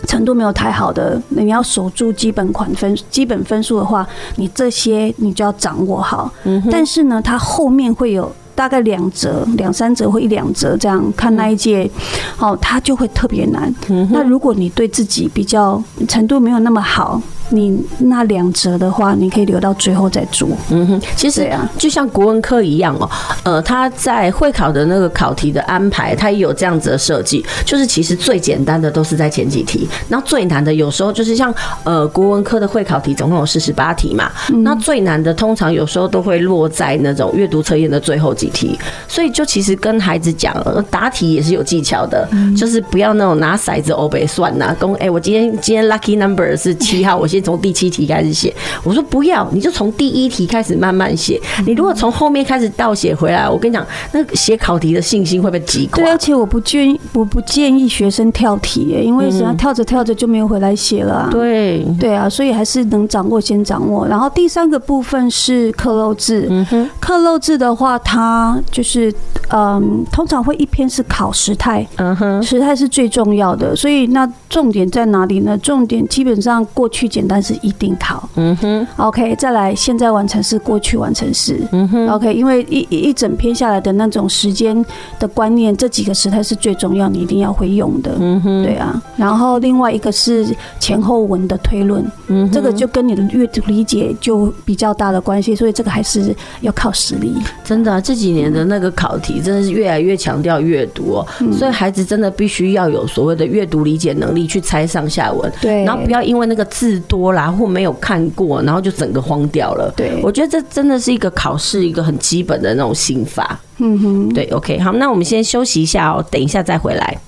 [0.07, 6.33] 程度没有太好的，那你要守住基本款分、基本分数的话，你这些你就要掌握好。
[6.45, 11.91] 嗯，但是呢，它后面会有大概两折、两三折或一两折这样，看那一届，
[12.38, 13.75] 哦，它就会特别难。
[13.88, 17.21] 嗯，那如果你对自己比较程度没有那么好。
[17.53, 20.49] 你那两折的话，你可以留到最后再做。
[20.71, 23.09] 嗯哼，其实啊，就像国文科一样哦，
[23.45, 40.57] 呃，他在会考的那个考题的安排，他也有这样子的设计，就是其实最简单的都是在前几题，那最难的有时候就是像呃国文科的会考题总共有四十八题嘛，那最难的通常有时候都会落在那种阅读测验的最后几题，所以就其实跟孩子讲，
[40.91, 47.42] 答题也是有技巧的，就是不要那种拿骰子欧北算呐，公哎，我今天今天 lucky number 是七号，我先。
[47.43, 51.41] 从第七题开始写，我说不要，你就从第一题开始慢慢写。
[51.67, 56.03] 你如果从后面开始倒写回来，我跟你讲，那写考题的信心会被击垮。
[56.03, 61.29] 对，而且我不建议，我不建议学生跳题，因为只要跳着跳着就没有回来写了。
[61.31, 64.07] 对，对啊，所以还是能掌握先掌握。
[64.07, 69.13] 然后第三个部分是克漏字，嗯哼，克漏字的话，它就是
[69.51, 73.75] 嗯，通常会一篇是考时态，嗯哼，时态是最重要的。
[73.75, 75.59] 所以那重点在哪里呢？
[75.59, 77.32] 重点基本上过去简单。
[77.33, 84.85] 但是一定考，嗯哼，OK，再来，现在完成式、过去完成式，嗯哼，OK，因为一一整篇下来的那种时间
[85.18, 89.03] 的观念，这几个时态是最重要，你一定要会用的，嗯哼，对啊。
[89.16, 97.35] 然后另外一个是前后文的推论，嗯，这个就跟你的阅读理解就比较大的关系，所以这个还是要靠实力。
[97.64, 107.22] 真的，这几年的那个考题真的是越来越强调阅读哦，所以孩子真的必须要有所谓的阅读理解能力去猜上下文，对，然后不要因为那个字多。
[107.31, 109.93] 然后没有看过，然后就整个荒掉了。
[109.95, 113.61] 对，我觉得这真的是一个考试一个很基本的那种心法。
[113.77, 117.19] 嗯哼，对，OK，好，那我们先休息一下哦，等一下再回来。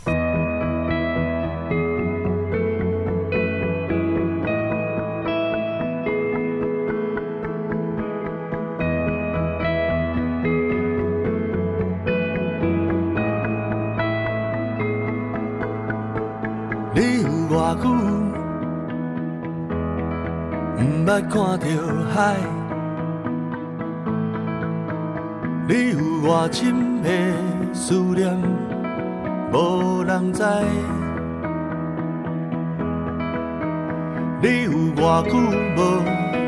[21.30, 21.66] 看到
[22.14, 22.36] 海，
[25.68, 27.08] 你有偌深的
[27.72, 28.40] 思念，
[29.52, 30.42] 无人知。
[34.40, 35.32] 你有偌久
[35.76, 35.78] 无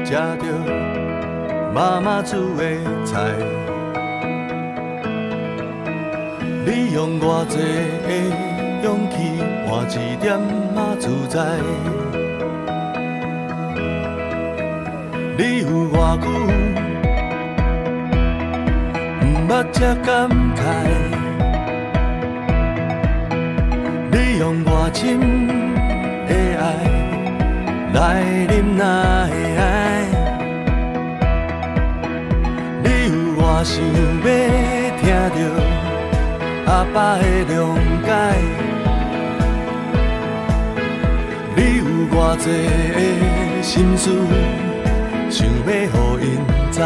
[0.04, 0.44] 食到
[1.74, 2.62] 妈妈煮的
[3.04, 3.32] 菜，
[6.64, 7.56] 你用偌济
[8.06, 8.08] 的
[8.84, 10.38] 勇气换一点
[10.74, 12.05] 仔自在。
[15.38, 16.30] 你有偌久
[19.20, 20.58] 毋捌这感慨？
[24.10, 25.20] 你用偌深
[26.26, 26.62] 的爱
[27.92, 27.96] 来
[28.48, 28.82] 忍耐？
[32.82, 33.98] 你有偌想要
[34.96, 35.04] 听
[35.36, 35.38] 到
[36.72, 37.54] 阿爸的谅
[38.06, 38.08] 解？
[41.54, 42.46] 你有偌济
[42.94, 42.98] 的
[43.62, 44.04] 心事？
[45.36, 45.48] 想要
[46.18, 46.26] 予因
[46.72, 46.80] 知，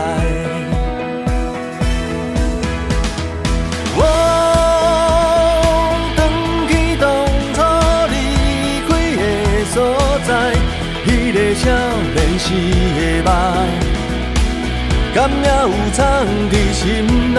[3.94, 4.00] 我
[6.16, 6.18] 返
[6.66, 7.06] 去当
[7.54, 7.58] 初
[8.10, 8.12] 离
[8.88, 9.22] 开的
[9.66, 9.76] 所
[10.26, 10.28] 在，
[11.06, 11.64] 迄个少
[12.12, 12.44] 年时
[12.98, 13.30] 的梦，
[15.14, 16.00] 敢也有藏
[16.50, 16.82] 伫心
[17.32, 17.38] 内。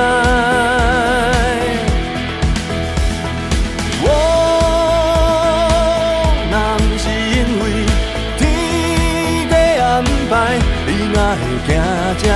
[11.67, 11.69] 行
[12.17, 12.31] 这远，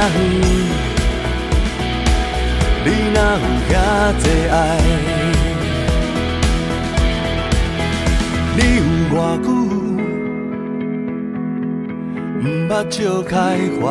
[2.86, 3.72] 你哪有遐
[4.22, 4.56] 多爱？
[8.58, 8.80] 你有
[9.12, 9.48] 偌久
[12.42, 13.34] 毋捌笑开
[13.82, 13.84] 怀？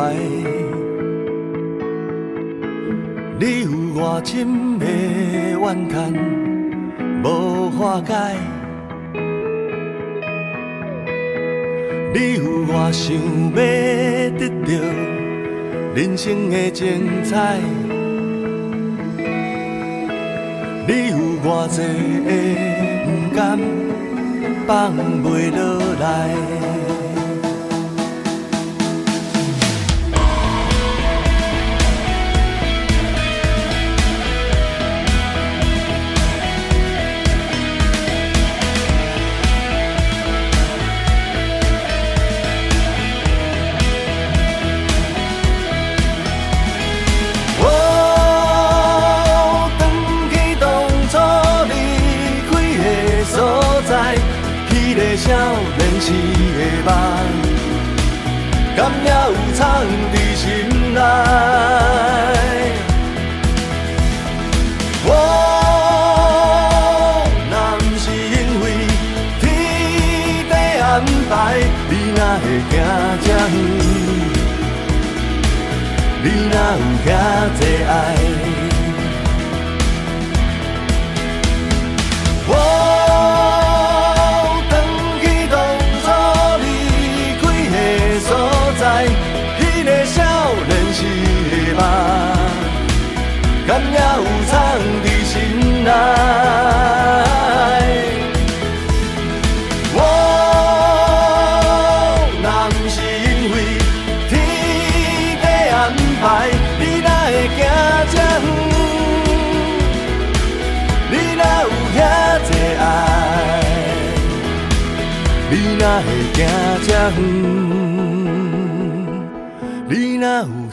[3.37, 4.29] 你有偌深
[4.79, 4.83] 的
[5.59, 5.93] 怨叹
[7.23, 7.25] 无
[7.71, 8.13] 化解？
[12.13, 13.13] 你有偌想
[13.51, 13.57] 要
[14.39, 15.14] 得到？
[15.95, 17.57] 人生的精彩，
[20.85, 21.81] 你有偌济
[22.25, 22.29] 的
[23.05, 23.57] 不甘
[24.67, 26.05] 放袂落来。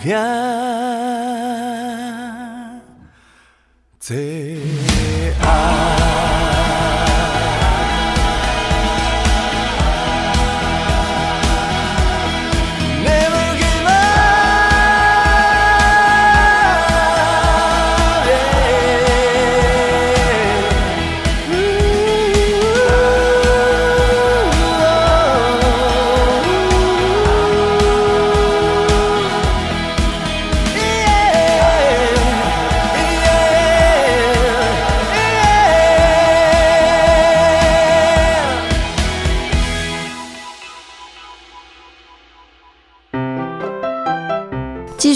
[0.02, 0.61] 片。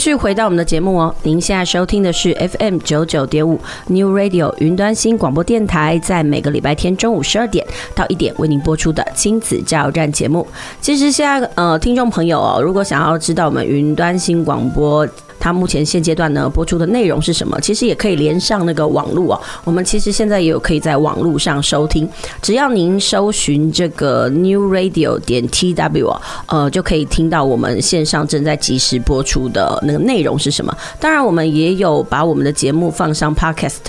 [0.06, 10.46] 续回到我们的节目哦，您现在收听的是 FM 九九点五 New Radio 云端新广播电台，在每个礼拜天中午十二点到一点为您播出的亲子加油站节目。
[10.80, 15.04] 其实现在呃，听众朋友哦，如果想要知道我们云端新广播，
[15.46, 17.56] 它目前现阶段呢播出的内容是什么？
[17.60, 19.40] 其实也可以连上那个网络哦。
[19.62, 22.08] 我们其实现在也有可以在网络上收听，
[22.42, 30.76] 只要您搜寻这个 New Radio 点 TW，呃，就可以听到我们线上正在即时播出的那个内容是什么。
[30.98, 33.86] 当然，我们也有把我们的节目放上 Podcast。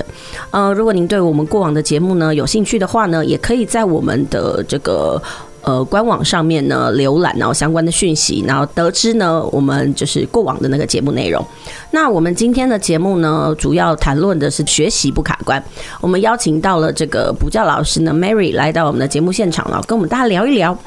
[0.52, 5.20] 呃，如果您对我们过往的节目呢有兴趣的话呢，也可以在我们的这个。
[5.68, 11.46] 呃，官网上面呢，浏览然后相关的讯息，然后得知呢，我们就是过往的那个节目内容。
[11.92, 15.62] 那我们今天的节目呢，主要谈论的是学习不卡关。
[16.00, 20.78] 我们邀请到了这个补教老师呢，Mary 来到我们的节目现场了，跟我们大家聊一聊。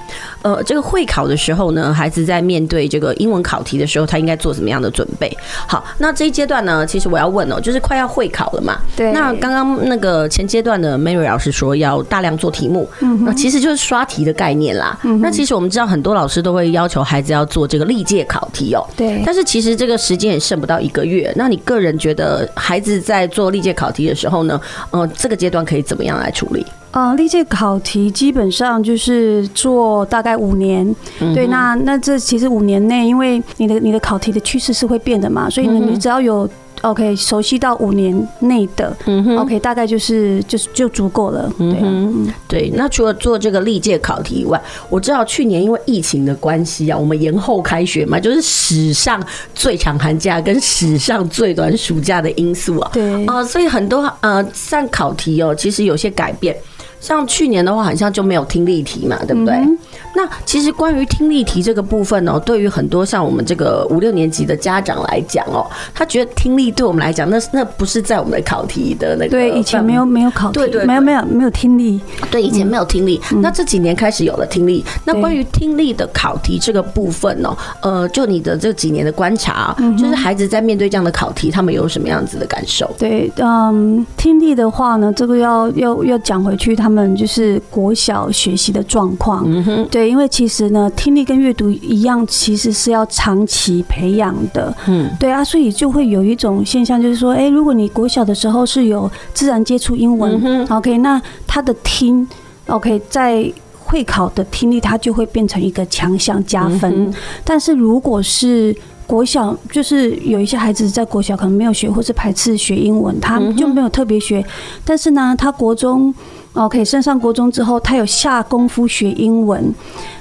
[0.40, 5.30] 呃，这个会考的时候呢，孩子在面对这个英文考题的时候，他应该做什么样的准备？
[5.68, 8.78] 好，那这一阶段呢，其实我要问哦，就是快要会考了嘛。
[8.96, 9.12] 对。
[9.12, 14.69] 那刚刚那个前阶段的 Mary 老师说要大量做题目，嗯，那其实就是刷题的概念。
[14.74, 18.86] 啦，那其实我们知道很多老师都会要求孩子要做这个历届考题哦。
[18.96, 19.22] 对。
[19.24, 21.32] 但是其实这个时间也剩不到一个月。
[21.36, 26.64] 那你个人觉得孩子在做历届考题的时候呢，呃，这个阶段可以怎么样来处理？
[26.92, 30.84] 呃，历届考题基本上就是做大概五年。
[31.20, 36.48] 嗯、对，那那这其实五年内，因为你的你的考题的趋势是会变的嘛，所以呢，你只要有。
[36.82, 38.96] OK，熟悉到五年内的
[39.38, 42.70] ，，OK，大概就是就是就足够了，对、啊、嗯，对。
[42.74, 49.22] 那除了做这个历届考题以外，我知道去年因为疫情的关系啊，我们延后开学嘛，就是史上
[49.54, 56.56] 最长寒假跟史上最短暑假的因素啊，对啊、呃，所以很多呃，像考题哦，其实有些改变。
[57.00, 59.54] 像去年的话，好像就没有听力题嘛，对不对？
[59.54, 59.78] 嗯、
[60.20, 69.30] 那其实关于听力题这个部分呢、喔，对于很多像我们这个五六年级的家长来讲哦、喔，他觉得听力对我们来讲，那那不是在我们的考题的那个。
[69.30, 71.98] 对，以前没有没有考题，对对，对，没有没有没有听力。
[72.30, 73.18] 对，以前没有听力。
[73.32, 74.84] 嗯、那这几年开始有了听力。
[74.86, 77.56] 嗯、那关于听力的考题这个部分呢、喔，
[77.90, 82.90] 呃，就你的这几年的观察，嗯、就是孩子在面对这样的考题，他们有什么样子的感受？
[82.98, 86.90] 对，嗯，听力的话呢，这个要要要讲回去他。
[86.90, 94.76] 他们就是国小学习的状况，嗯哼，对，因为其实呢，听力跟阅读一样，其实是要长期培养的。
[94.88, 102.28] 嗯，对啊，所以就会有一种现象，就是说，哎，如果你国小的时候是有自然接触英文，嗯，OK，那他的听
[102.66, 106.92] ，OK，在会考的听力，它就会变成一个强项加分。
[107.06, 107.14] 嗯。
[107.44, 114.44] 但是如果是国小，就是有一些孩子在国小可能没有学，或是排斥学英文，他就没有特别学。
[114.84, 116.12] 但是呢，他国中。
[116.54, 119.72] OK，升上国中之后，他有下功夫学英文，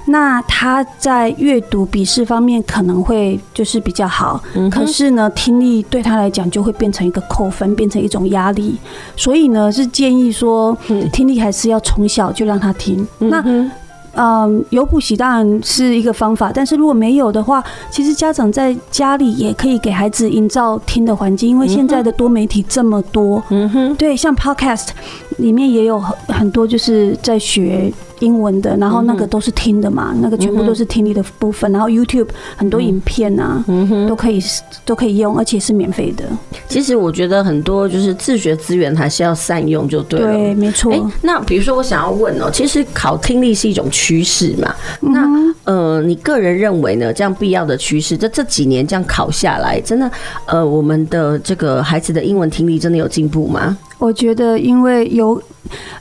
[0.05, 4.39] 那他在阅读笔试方面可能会就是比较好，
[4.71, 8.77] 可是呢，听力对他来讲就会变成一个扣分，变成一种压力，
[9.15, 10.77] 所以呢，是建议说，
[11.11, 13.05] 听力还是要从小就让他听。
[13.17, 13.43] 那
[14.13, 24.87] 嗯，有补习当然是一个方法，但是如果没有的话，其实家长在家里也可以给孩子营造听的环境，因为现在的多媒体这么多，嗯哼，对，像 Podcast
[25.37, 27.91] 里面也有很很多就是在学。
[28.19, 31.71] 英文的，然后那个都是听的嘛，那个全部都是听力的部分。
[31.71, 33.63] 然后 YouTube 很多影片啊，
[34.07, 34.41] 都可以
[34.85, 36.25] 都可以用，而且是免费的。
[36.67, 40.33] 其实我觉得很多就是自学资源还是要善用就对了。
[40.33, 40.91] 对，没错。
[40.91, 44.73] 哎，那比如说我想要问哦，其实考听力是一种趋势嘛？
[45.01, 45.27] 那
[45.63, 47.13] 呃，你个人认为呢？
[47.13, 50.09] 这样必要的趋势，这这几年这样考下来，真的
[50.45, 53.77] 呃，我们的这个孩子的英文听力真的有进步吗？
[53.99, 55.39] 我觉得，因为有，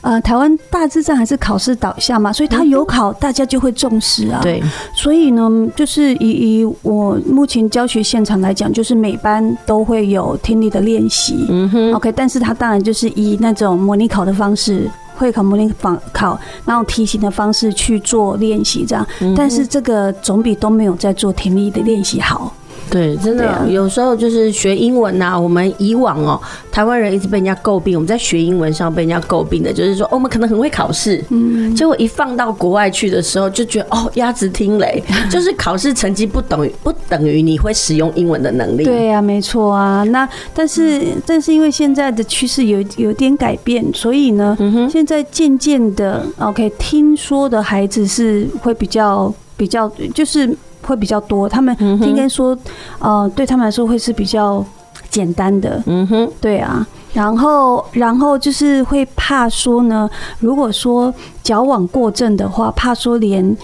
[0.01, 4.39] 呃，台湾大致上还是考试导向嘛，所以他有考，大家就会重视啊。
[4.41, 4.63] 对，
[4.95, 11.45] 所以呢，就是以以我目前教学现场来讲，就是每班都会有听力的练习。
[11.49, 11.93] 嗯哼。
[11.93, 19.05] OK，但是他当然就是以那种模拟考的方式，会考模拟仿考那种题型的方式去做练习，这样。
[19.35, 22.53] 但是这个总比都没有在做听力的练习好。
[22.89, 25.39] 对，真的有时候就是学英文呐、啊。
[25.39, 26.39] 我们以往哦，
[26.71, 38.83] 台湾人一直被人家诟病，我们在学英文上被人家诟病的，就是说，哦，我们可能很会考试，嗯，结果一放到国外去的时候，就觉得哦，鸭子听雷， 就是考试成绩不等于不等于你会使用英文的能力。
[38.83, 40.03] 对呀、啊，没错啊。
[40.05, 44.57] 那但是但是因为现在的趋势有有点改变，所以呢，
[44.91, 50.49] 现在渐渐的，OK，听说的孩子是会比较比较就是。
[50.89, 52.57] 会比较多，他们应该说，
[52.99, 54.65] 呃，对他们来说会是比较
[55.09, 55.81] 简单的。
[55.85, 56.85] 嗯哼，对啊。
[57.13, 60.09] 然后，然后就是会怕说呢，
[60.39, 63.57] 如果说矫枉过正的话，怕说连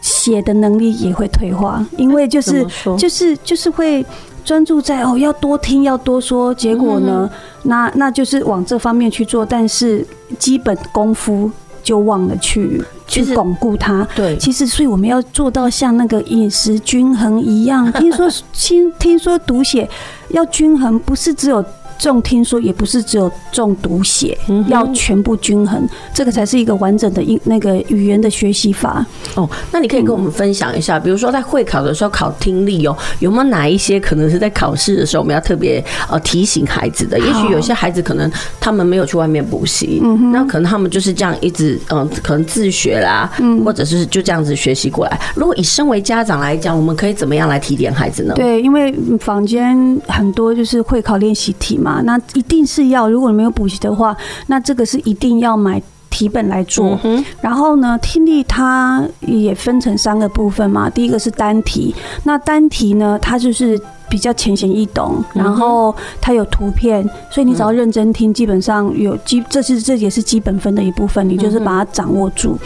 [0.00, 2.64] 写的能力也会退化，因为就是
[2.96, 4.04] 就是就是会
[4.44, 7.28] 专注在哦，要多听，要多说，结果呢，
[7.64, 10.06] 那那就是往这方面去做，但是
[10.38, 11.50] 基本功夫
[11.84, 12.82] 就忘了去。
[13.06, 14.04] 去巩固它。
[14.16, 17.92] 对，其实所以我们要做到像那个饮食均衡一样。
[17.92, 19.88] 听说听 听说读写
[20.30, 21.62] 要均衡，不是只有
[21.98, 24.36] 重听说，也不是只有重读写，
[24.68, 29.04] 要全部均衡，这个才是一个完整的英那个语言的学习法。
[29.34, 37.18] 哦，那你可以跟我们分享一下，比如说在会考的时候考听力哦，有没有哪一些可能是在考试的时候我们要特别呃提醒孩子的？
[37.18, 40.00] 也许有些孩子可能他们没有去外面补习，
[40.32, 42.94] 那可能他们就是这样一直嗯，可能自学。
[42.94, 43.28] 啦，
[43.64, 45.20] 或者是就这样子学习过来。
[45.34, 48.32] 如果以身为家长来讲，我们可以怎么样来提点孩子呢？
[48.34, 49.76] 对，因为坊间
[50.06, 54.16] 很多就是会考练习题嘛，那一定是要，如果你没有补习的话，
[54.46, 55.80] 那这个是一定要买
[56.14, 56.98] 题本来做。
[57.40, 63.80] 然后呢，听力它也分成三个部分嘛，第一个是单题，那单题呢，它就是。
[64.06, 72.56] 比较浅显易懂，然后它有图片，所以你只要认真听，基本上有基，这是这也是基本分的一部分，你就是把它掌握住。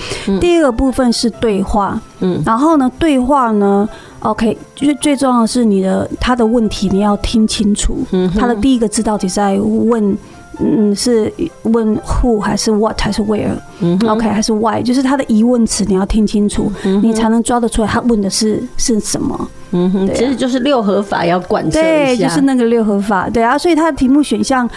[0.41, 3.89] 第二个部分是对话，嗯，然后呢，对话呢
[4.19, 10.19] ，OK，就是最重要的是你的他的问题你要听清楚，嗯，他的第一个字到底在问。
[10.61, 11.33] 嗯，是
[11.63, 14.83] 问 who 还是 what 还是 where？OK 还是 why？
[14.83, 16.71] 就是他的疑问词你要听清楚，
[17.03, 19.49] 你才能抓得出来他问的是是什么。
[19.71, 21.69] 嗯哼，其实就是六合法要贯。
[21.71, 23.29] 对，就是那个六合法。
[23.29, 24.69] 对啊，所以他的题目选项。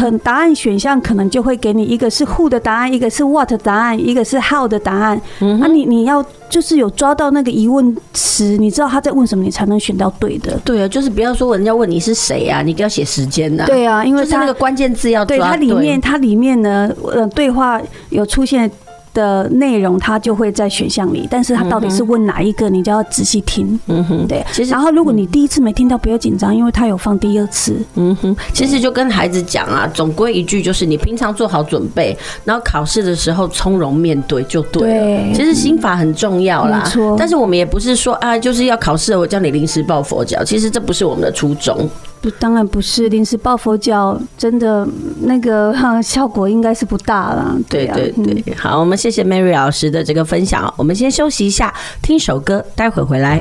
[0.00, 5.20] 可答案选项可能就会给你一个是 who 的答案，一个是 what 的答案，一个是 how 的答案。
[5.40, 10.58] 嗯，那你你要就是有抓到那个疑问词，你知道他在问什么，你才能选到对的。
[10.64, 13.64] 对啊，就是不要说人家问你是谁啊，你要写时间呐。
[13.66, 15.38] 对啊，因为他那个关键字要抓对。
[15.38, 17.78] 它里面它里面呢，呃，对话
[18.08, 18.70] 有出现。
[19.12, 23.78] 的内容，它就会在选项里，但是它到底是问哪一个，你就要仔细听。
[23.86, 24.44] 嗯哼，对。
[24.52, 27.76] 其实，然后如果你第一次没听到，不要紧张，因为它有放第二次。
[27.96, 35.04] 嗯哼，其实就跟孩子讲啊，总归一句就是，你平常做好准备，然后考试的时候从容面对就对了。
[35.04, 36.82] 对，其实心法很重要啦。
[36.84, 37.16] 没错。
[37.18, 40.44] 但是我们也不是说啊，就是要考试，我叫你临时抱佛脚。
[40.44, 41.88] 其实这不是我们的初衷。
[42.20, 44.86] 不，当然不是临时抱佛脚，真的
[45.22, 47.56] 那个哈效果应该是不大了。
[47.66, 48.54] 对啊，对对对。
[48.54, 48.99] 好，我们。
[49.00, 50.72] 谢谢 Mary 老师的这个分享。
[50.76, 53.40] 我们先休息一下，听首歌，待会回来。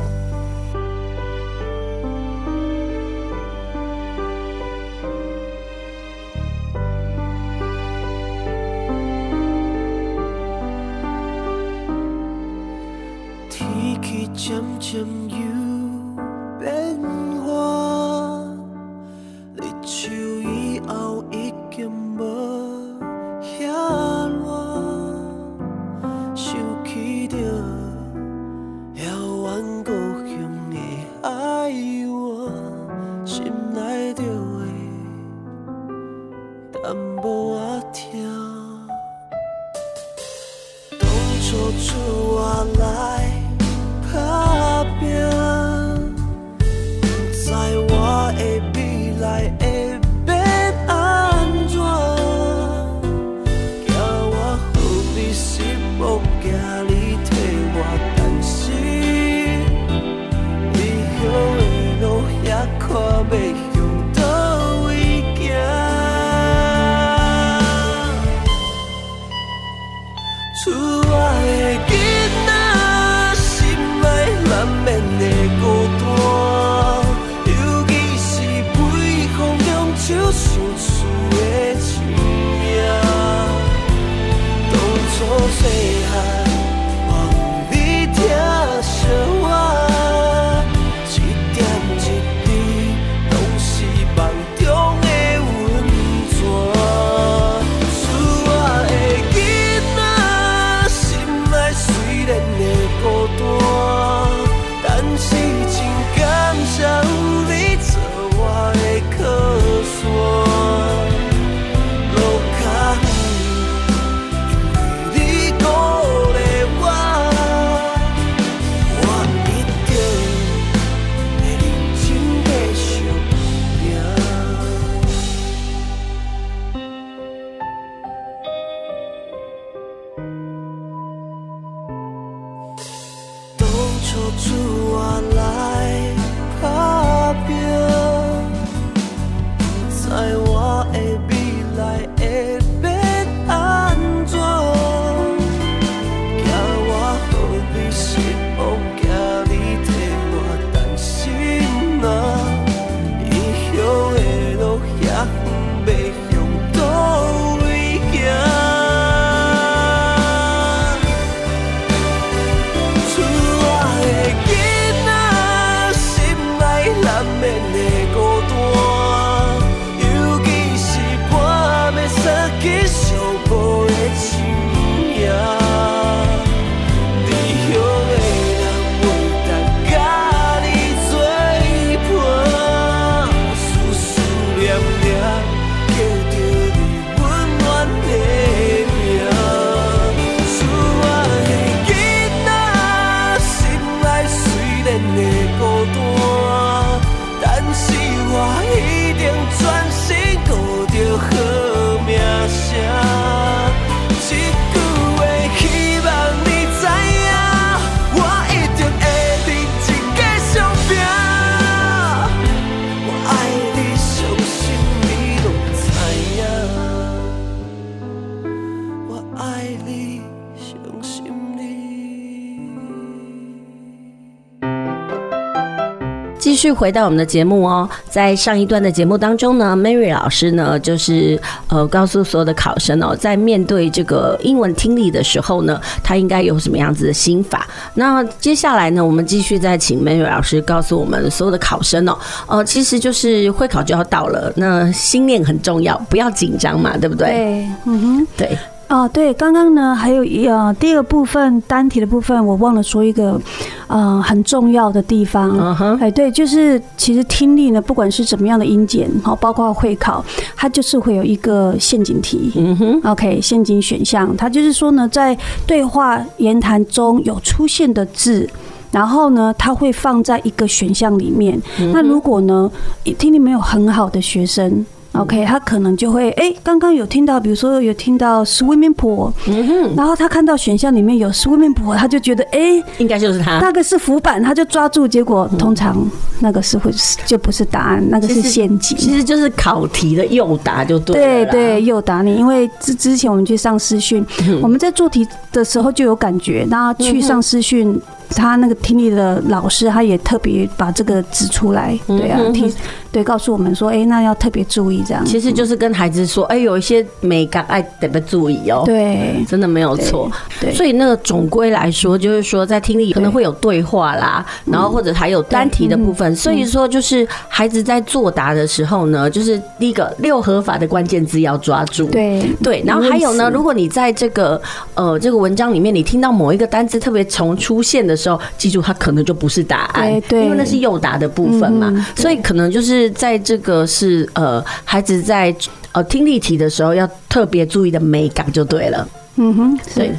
[226.60, 231.40] 续回到我们的节目哦，在上一段的节目当中呢，Mary 老师呢就是
[231.70, 237.66] 呃告诉所有的考生哦，在面对这个英文听力的时候呢，他应该有什么样子的心法。
[237.94, 247.28] 那接下来呢，我们继续再请 Mary 老师告诉我们所有的考生哦，呃，其实就是会考就要到了，那心念很重要，不要紧张嘛，对不对？
[247.28, 248.58] 对，嗯哼，对。
[248.90, 253.40] 哦，对，刚刚呢还有一呃第二个部分单题的部分，我忘了说一个
[253.88, 255.56] 呃很重要的地方。
[255.56, 260.26] 嗯哼，哎，对，就是其实听力呢，不管是怎么样的音检，好，包括会考，
[260.56, 262.52] 它就是会有一个陷阱题。
[262.56, 265.38] 嗯哼，OK，陷阱选项，它就是说呢，在
[265.68, 268.50] 对话言谈中有出现的字，
[268.92, 271.62] 然后呢，它会放在一个选项里面。
[271.94, 272.72] 那如果呢，
[273.20, 274.84] 听力没有很好的学生。
[275.14, 285.98] OK，他可能就会哎，刚刚有听到，比如说有听到 swimming pool，嗯哼，然后他看到选项里面有 swimming pool，他就觉得哎，应该就是他，那个是浮板，他就抓住，结果通常
[286.40, 286.92] 那个是会
[287.26, 294.26] 就不是答案，那个是陷阱，其实就是考题的诱答就对，对对，诱答你，因为之之前我们去上视讯，
[294.62, 298.00] 我们在做题的时候就有感觉，那去上视讯。
[298.36, 302.74] 他那个听力的老师，他也特别把这个指出来，对啊，提
[303.12, 305.26] 对告诉我们说，哎，那要特别注意这样。
[305.26, 308.84] 其实就是跟孩子说，哎，有一些美感，哎，得别注意哦。
[308.86, 310.32] 对，真的没有错。
[310.62, 316.36] 对，所以那个总归来说，就是说在听力可能会有对话啦，然后或者还有单题的部分。
[316.36, 322.06] 所以说，就是孩子在作答的时候呢，就是第一个六合法的关键字要抓住。
[322.10, 324.62] 对对，然后还有呢，如果你在这个
[324.94, 335.56] 呃这个文章里面，你听到某一个单字特别从出现的时候，记住，它可能就不是答案，对，对，因为那是诱答的部分嘛，嗯、所以可能就是在这个是呃孩子在
[335.94, 339.08] 呃听力题的时候要特别注意的美感就对了。
[339.38, 340.12] 嗯哼，对。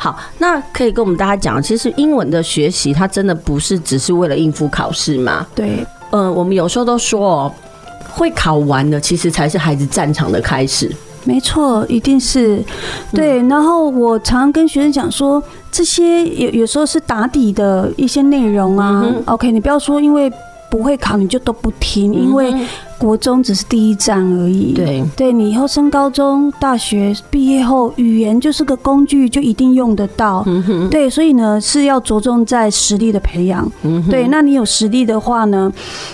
[0.00, 5.46] 好，那可以跟我们大家讲，其实英文的学习它真的不是只是为了应付考试嘛？
[5.54, 5.84] 对。
[6.10, 7.54] 呃，我们有时候都说哦，
[8.08, 10.90] 会考完的其实才是孩子战场的开始。
[11.28, 12.64] 没错，一定是
[13.12, 13.46] 对。
[13.48, 19.04] 然后我常常跟学生讲说，这些有有时候是打底的一些内容啊。
[19.26, 20.32] OK，你不要说因为
[20.70, 22.54] 不会考你就都不听，因为。
[22.98, 24.72] 国中只是第一站而已。
[24.74, 30.44] 对，对你以后升高中、大学毕业后，语言就是个工具，就一定用得到。
[30.90, 33.70] 对，所以呢是要着重在实力的培养。
[33.82, 34.04] 嗯。
[34.10, 35.72] 对，那你有实力的话呢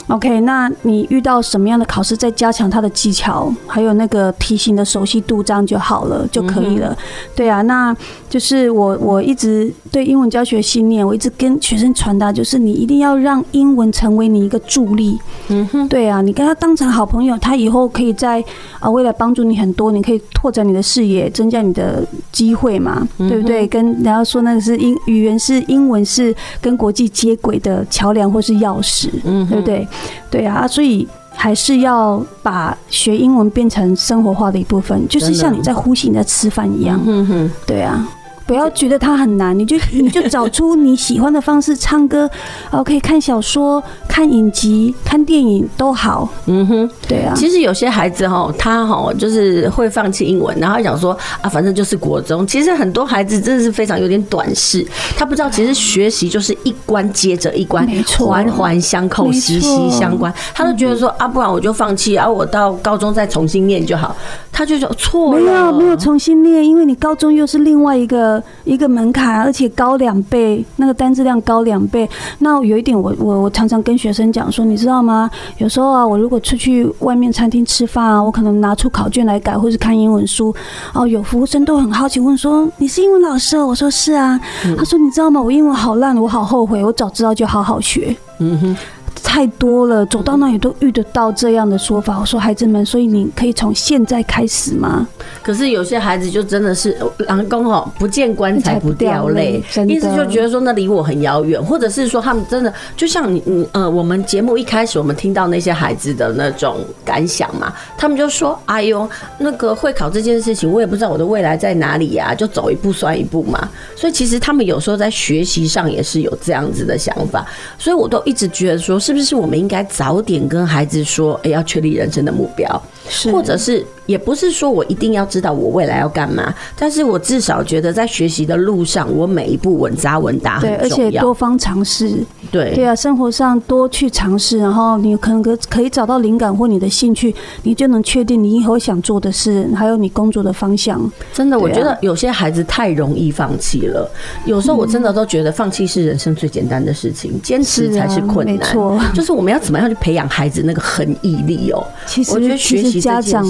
[0.09, 6.95] ，OK，那你遇到什么样的考试，再加强他的技巧，还有那个题型的熟悉度，这样就好了，就可以了。
[7.35, 7.97] 对啊，那
[8.29, 15.19] 就是我我一直对英文教学信念，我一直跟学生传达，就是你一定要让英文成为你一个助力。
[15.49, 15.89] 嗯哼。
[15.89, 16.74] 对啊，你跟他当。
[16.77, 18.43] 成好朋友，他以后可以在
[18.81, 23.67] 啊未来帮助你很多，你可以拓展你的视野，增加你的机会嘛，对不对？
[23.67, 29.87] 跟然后说那个是英语言是英文是跟国际接轨的桥梁或是钥匙，嗯，对不对？
[30.31, 38.07] 对啊，所以还是要把学英文变成生活化的一部分，就是像你在呼吸、你在吃饭一样，嗯哼，对啊。
[38.47, 42.29] 不要觉得它很难，你就 你就找出你喜欢的方式，唱歌
[42.71, 46.29] 哦，可以看小说、看影集、看电影都好。
[46.47, 47.33] 嗯哼，对啊。
[47.35, 52.47] 其实有些孩子哈，他哈就是会放弃英文，然后想说啊，反正就是国中。
[52.47, 54.87] 其实很多孩子真的是非常有点短视，
[55.17, 57.87] 他不知道其实学习就是一关接着一关，
[58.19, 60.33] 环环相扣，息息相关。
[60.53, 64.15] 他都觉得说啊，不然我就放弃啊，我到高中再重新念就好。
[64.55, 68.43] 他就说错了，没有没有重新念，因为你高中又是另外一个。
[68.65, 72.09] 一个门槛，而且高两倍，那个单质量高两倍。
[72.39, 75.31] 那有一点我，我我我常常跟学生讲说，你知道吗？
[75.59, 80.55] 有时候啊，我如果出去外面餐厅吃饭啊，我可能拿出考卷来改，或是看英文书。
[80.93, 84.41] 哦，有服务生都很好奇问说：“你是英文老师哦？”我说：“是啊。”
[84.79, 85.41] 他说：“你知道吗？
[85.43, 88.77] 我英文好烂，我好后悔，我早知道就好好学。”嗯哼。
[89.23, 92.19] 太多了，走到哪里都遇得到这样的说法。
[92.19, 95.07] 我说孩子们，所以你可以从现在开始吗？
[95.43, 96.97] 可是有些孩子就真的是，
[97.27, 109.09] 狼公哦，不见棺材不掉泪，意思就觉得说那离我很遥远，或者是说他们真的就像你，你呃，我们节目一开始我们听到那些孩子的那种感想嘛，他们就说：“哎呦，
[109.39, 117.47] 那个会考这件事情，我也不知道我的未来在哪里呀，就走一步算一步嘛。”所以其实他们有时候在学习上也是有这样子的想法，
[117.79, 119.37] 所以我都一直觉得说，是不是？
[119.37, 123.85] 我们应该早点跟孩子说，哎，要确立人生的目标，是或者是。
[124.07, 130.79] 也不是说我一定要知道我未来要干嘛，但是我至少觉得在学习的路上，我每一步稳扎稳打很重要。
[130.79, 132.13] 对，而且多方尝试。
[132.51, 141.01] 对对啊，生活上多去尝试，然后你可能可可以找到灵感或你的兴趣，你就能确定你以后想做的事，还有你工作的方向。
[141.33, 144.09] 真的，我觉得有些孩子太容易放弃了。
[144.45, 148.57] 有时候我真的都觉得放弃是人生最简单的事情，坚持才是困难。
[148.57, 151.83] 没错，就是我们要怎么样去培养孩子那个恒毅力哦。
[152.07, 153.45] 其实我觉得学习家长。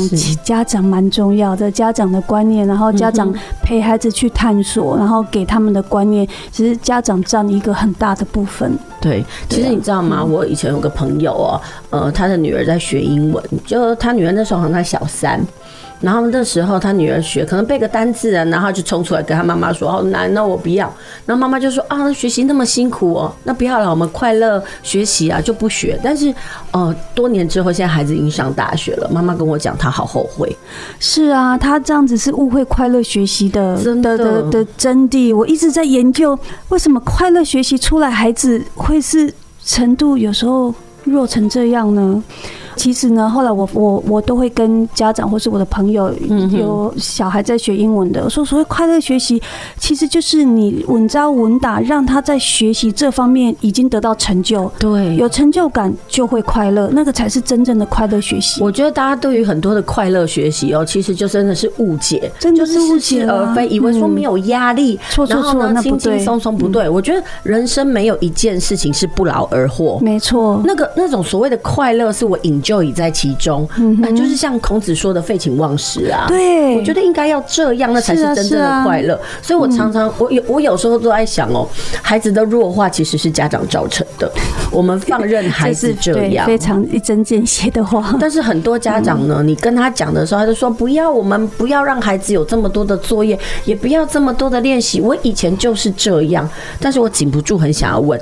[0.44, 3.32] 家长蛮重要的，家长的观念，然后家长
[3.62, 8.70] 陪孩子去探索，然后给他们的观念，其实家长占一个很大的部分。
[9.00, 10.22] 对，其实你知道吗？
[10.22, 15.40] 我以前有个朋友哦，呃，他的女儿在学英文，就他女儿那时候好像才小三。
[16.04, 20.92] 然后那时候他女儿学，可能背个单字啊，然后就冲出来跟他妈妈说：“好难，那我不要。”
[21.24, 26.32] 然后妈妈就说：“啊，学习那么辛苦哦，那不要了，我们快乐学习啊，就不学。”但是，
[26.72, 30.54] 呃，多年之后，现在孩子已经上大学了，妈妈跟我讲，她好后悔。
[31.00, 35.34] 是啊，他这样子是误会快乐学习的真的的的真谛。
[35.34, 36.38] 我一直在研究，
[36.68, 39.32] 为什么快乐学习出来孩子会是
[39.64, 40.74] 程度有时候
[41.04, 42.22] 弱成这样呢？
[42.76, 46.12] 其实呢，后来我我我都会跟家长或是我的朋友
[46.50, 49.40] 有小孩在学英文的，我说所谓快乐学习，
[49.78, 58.62] 其实就是你稳扎稳打，让他在学习这方面已经得到成就，对，有成就感就会快乐，那个才是真正的快乐学习。
[58.62, 66.88] 我觉得大家对于很多的快乐学习哦，其实就真的是误解，真的是误解而非，以为说没有压力，错错错，那不对，轻轻松松不对。
[66.88, 70.60] 我觉得人生没有一件事情是不劳而获，没错。
[70.64, 79.20] 那个那种所谓的快乐，是我 enjoy 在其中，嗯，就是像孔子说的废寝忘食啊，对，我觉得应该要这样，那才是真正的快乐。
[79.42, 81.68] 所以我常常我有我有时候都在想哦，
[82.02, 84.30] 孩子的弱化其实是家长造成的，
[84.70, 88.16] 我们放任孩子这样，非常一针见血的话。
[88.18, 95.00] 但是很多家长呢，你跟他讲的时候，他就说不要，我们不要让孩子有这么多的作业，也不要这么多的练习。
[95.00, 96.48] 我以前就是这样，
[96.80, 98.18] 但是我禁不住很想要问。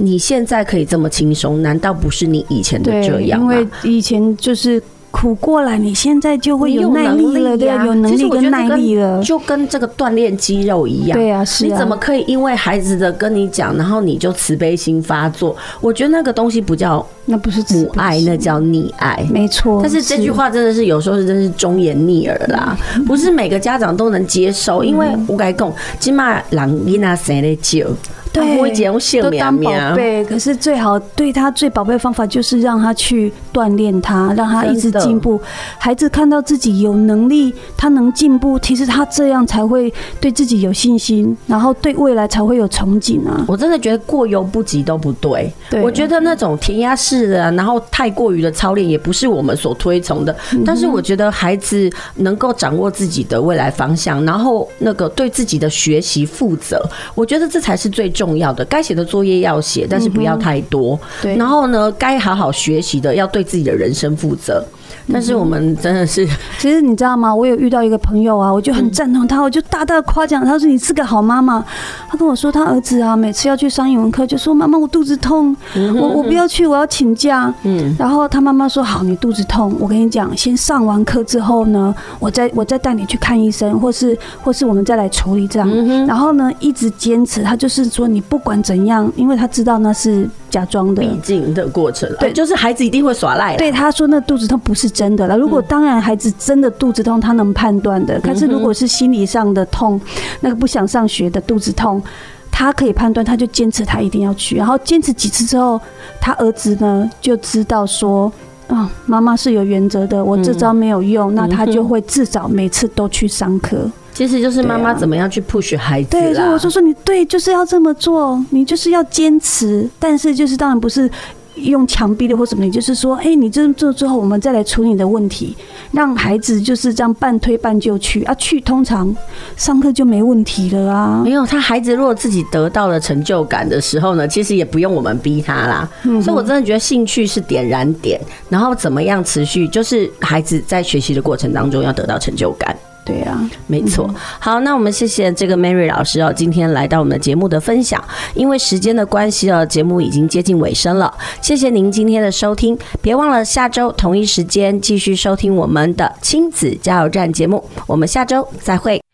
[0.00, 3.52] 你现在可以这么轻松，难道不是你以前的这样吗？
[3.52, 4.80] 因为以前就是
[5.10, 11.18] 苦过来，你现在就会有耐力了，对，有能力跟耐力了，就跟这个锻炼肌肉一样。
[11.18, 11.68] 对啊，是啊。
[11.68, 15.56] 你怎么可以因为孩子的跟你讲，然后你就慈悲心发作？
[15.80, 19.26] 我觉得那个东西不叫，那不是母爱，那叫溺爱。
[19.32, 19.80] 没错。
[19.82, 24.84] 但是这句话真的是有时候是真是忠言逆耳啦，不是每个家长都能接受。
[24.84, 27.88] 因为我该讲，起码人囡仔生得久。
[28.32, 30.24] 对，都当宝贝。
[30.24, 35.40] 可是最好对他最宝贝的方法就是让他去锻炼他，让他一直进步。
[35.78, 43.44] 孩子看到自己有能力，他能进步，其实他这样才会对自己有信心，然后对未来才会有憧憬啊！
[43.48, 45.52] 我真的觉得过犹不及都不对。
[45.70, 50.36] 对，我觉得那种填鸭式的，然后太过于的操练，也不是我们所推崇的。
[50.64, 56.82] 但是我觉得孩子能够掌握自己的未来方向，然后那个对自己的学习负责，
[57.14, 58.64] 我觉得这才是最重要的。
[58.64, 60.98] 该写的作业要写，但是不要太多。
[61.22, 64.64] 对，然后呢，该好好学习的，要对自己的人生负责。
[65.12, 66.26] 但是我们真的是，
[66.58, 67.34] 其实你知道吗？
[67.34, 71.64] 我有遇到一个朋友啊，我就很赞同他，我就大大夸奖他说：“你是个好妈妈。”
[72.08, 75.56] 他跟我说，他儿子啊，每次要去上英文课，就说：“妈妈，我肚子痛，
[76.00, 85.68] 我我不要去，我要请假。”嗯，然后他妈妈说：“好，你肚子痛，我跟你讲，先上完课之后呢，我再我再带你去看医生，或是或是我们再来处理这样。”
[86.06, 90.28] 然后呢，一直坚持，他就是说，你不管怎样，因为他知道那是。
[90.50, 93.56] 假装的必经的过程，对，就是孩子一定会耍赖。
[93.56, 95.36] 对，他说那肚子痛不是真的了。
[95.36, 98.18] 如果当然孩子真的肚子痛，他能判断的。
[98.20, 100.00] 可是如果是心理上的痛，
[100.40, 102.02] 那个不想上学的肚子痛，
[102.50, 104.56] 他可以判断，他就坚持他一定要去。
[104.56, 105.80] 然后坚持几次之后，
[106.20, 108.32] 他儿子呢就知道说，
[108.68, 113.90] 啊，妈妈是有原则的，我这招没有用，那他就会至少每次都去上课。
[114.18, 116.10] 其实就是妈妈怎么样去 push 孩子。
[116.10, 119.88] 对，所以我就说你对，就是要这么做，你就是要坚持。
[120.00, 121.08] 但是就是当然不是
[121.54, 125.56] 用强逼的或什么，你就是说，哎，你这么做之后，我们再来处理你的问题，
[125.92, 128.34] 让孩子就是这样半推半就去啊。
[128.34, 129.14] 去通常
[129.56, 131.22] 上课就没问题了啊。
[131.24, 135.88] 没有，他孩子如果自己得到了成就感的时候呢，其实也不用我们逼他啦。
[136.02, 142.76] 嗯，所以我真的觉得兴趣是点燃点，然后怎么样持续，就是孩子在学习的过程当中要得到成就感。
[143.08, 144.14] 对啊，没错。
[144.38, 148.04] 好，那我们谢谢这个 Mary 老师哦，今天来到我们的节目的分享。
[148.34, 151.10] 因为时间的关系哦，节目已经接近尾声了。
[151.40, 157.64] 谢谢您今天的收听，别忘了下周同一时间继续收听我们的亲子加油站节目。
[157.86, 159.07] 我们下周再会。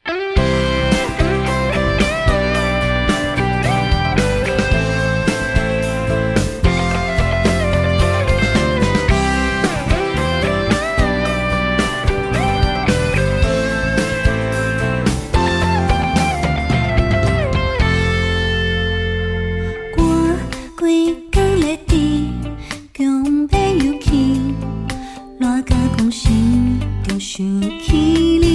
[25.65, 28.54] 甲讲心中想起你。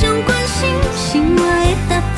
[0.00, 2.13] 想关心，心爱的。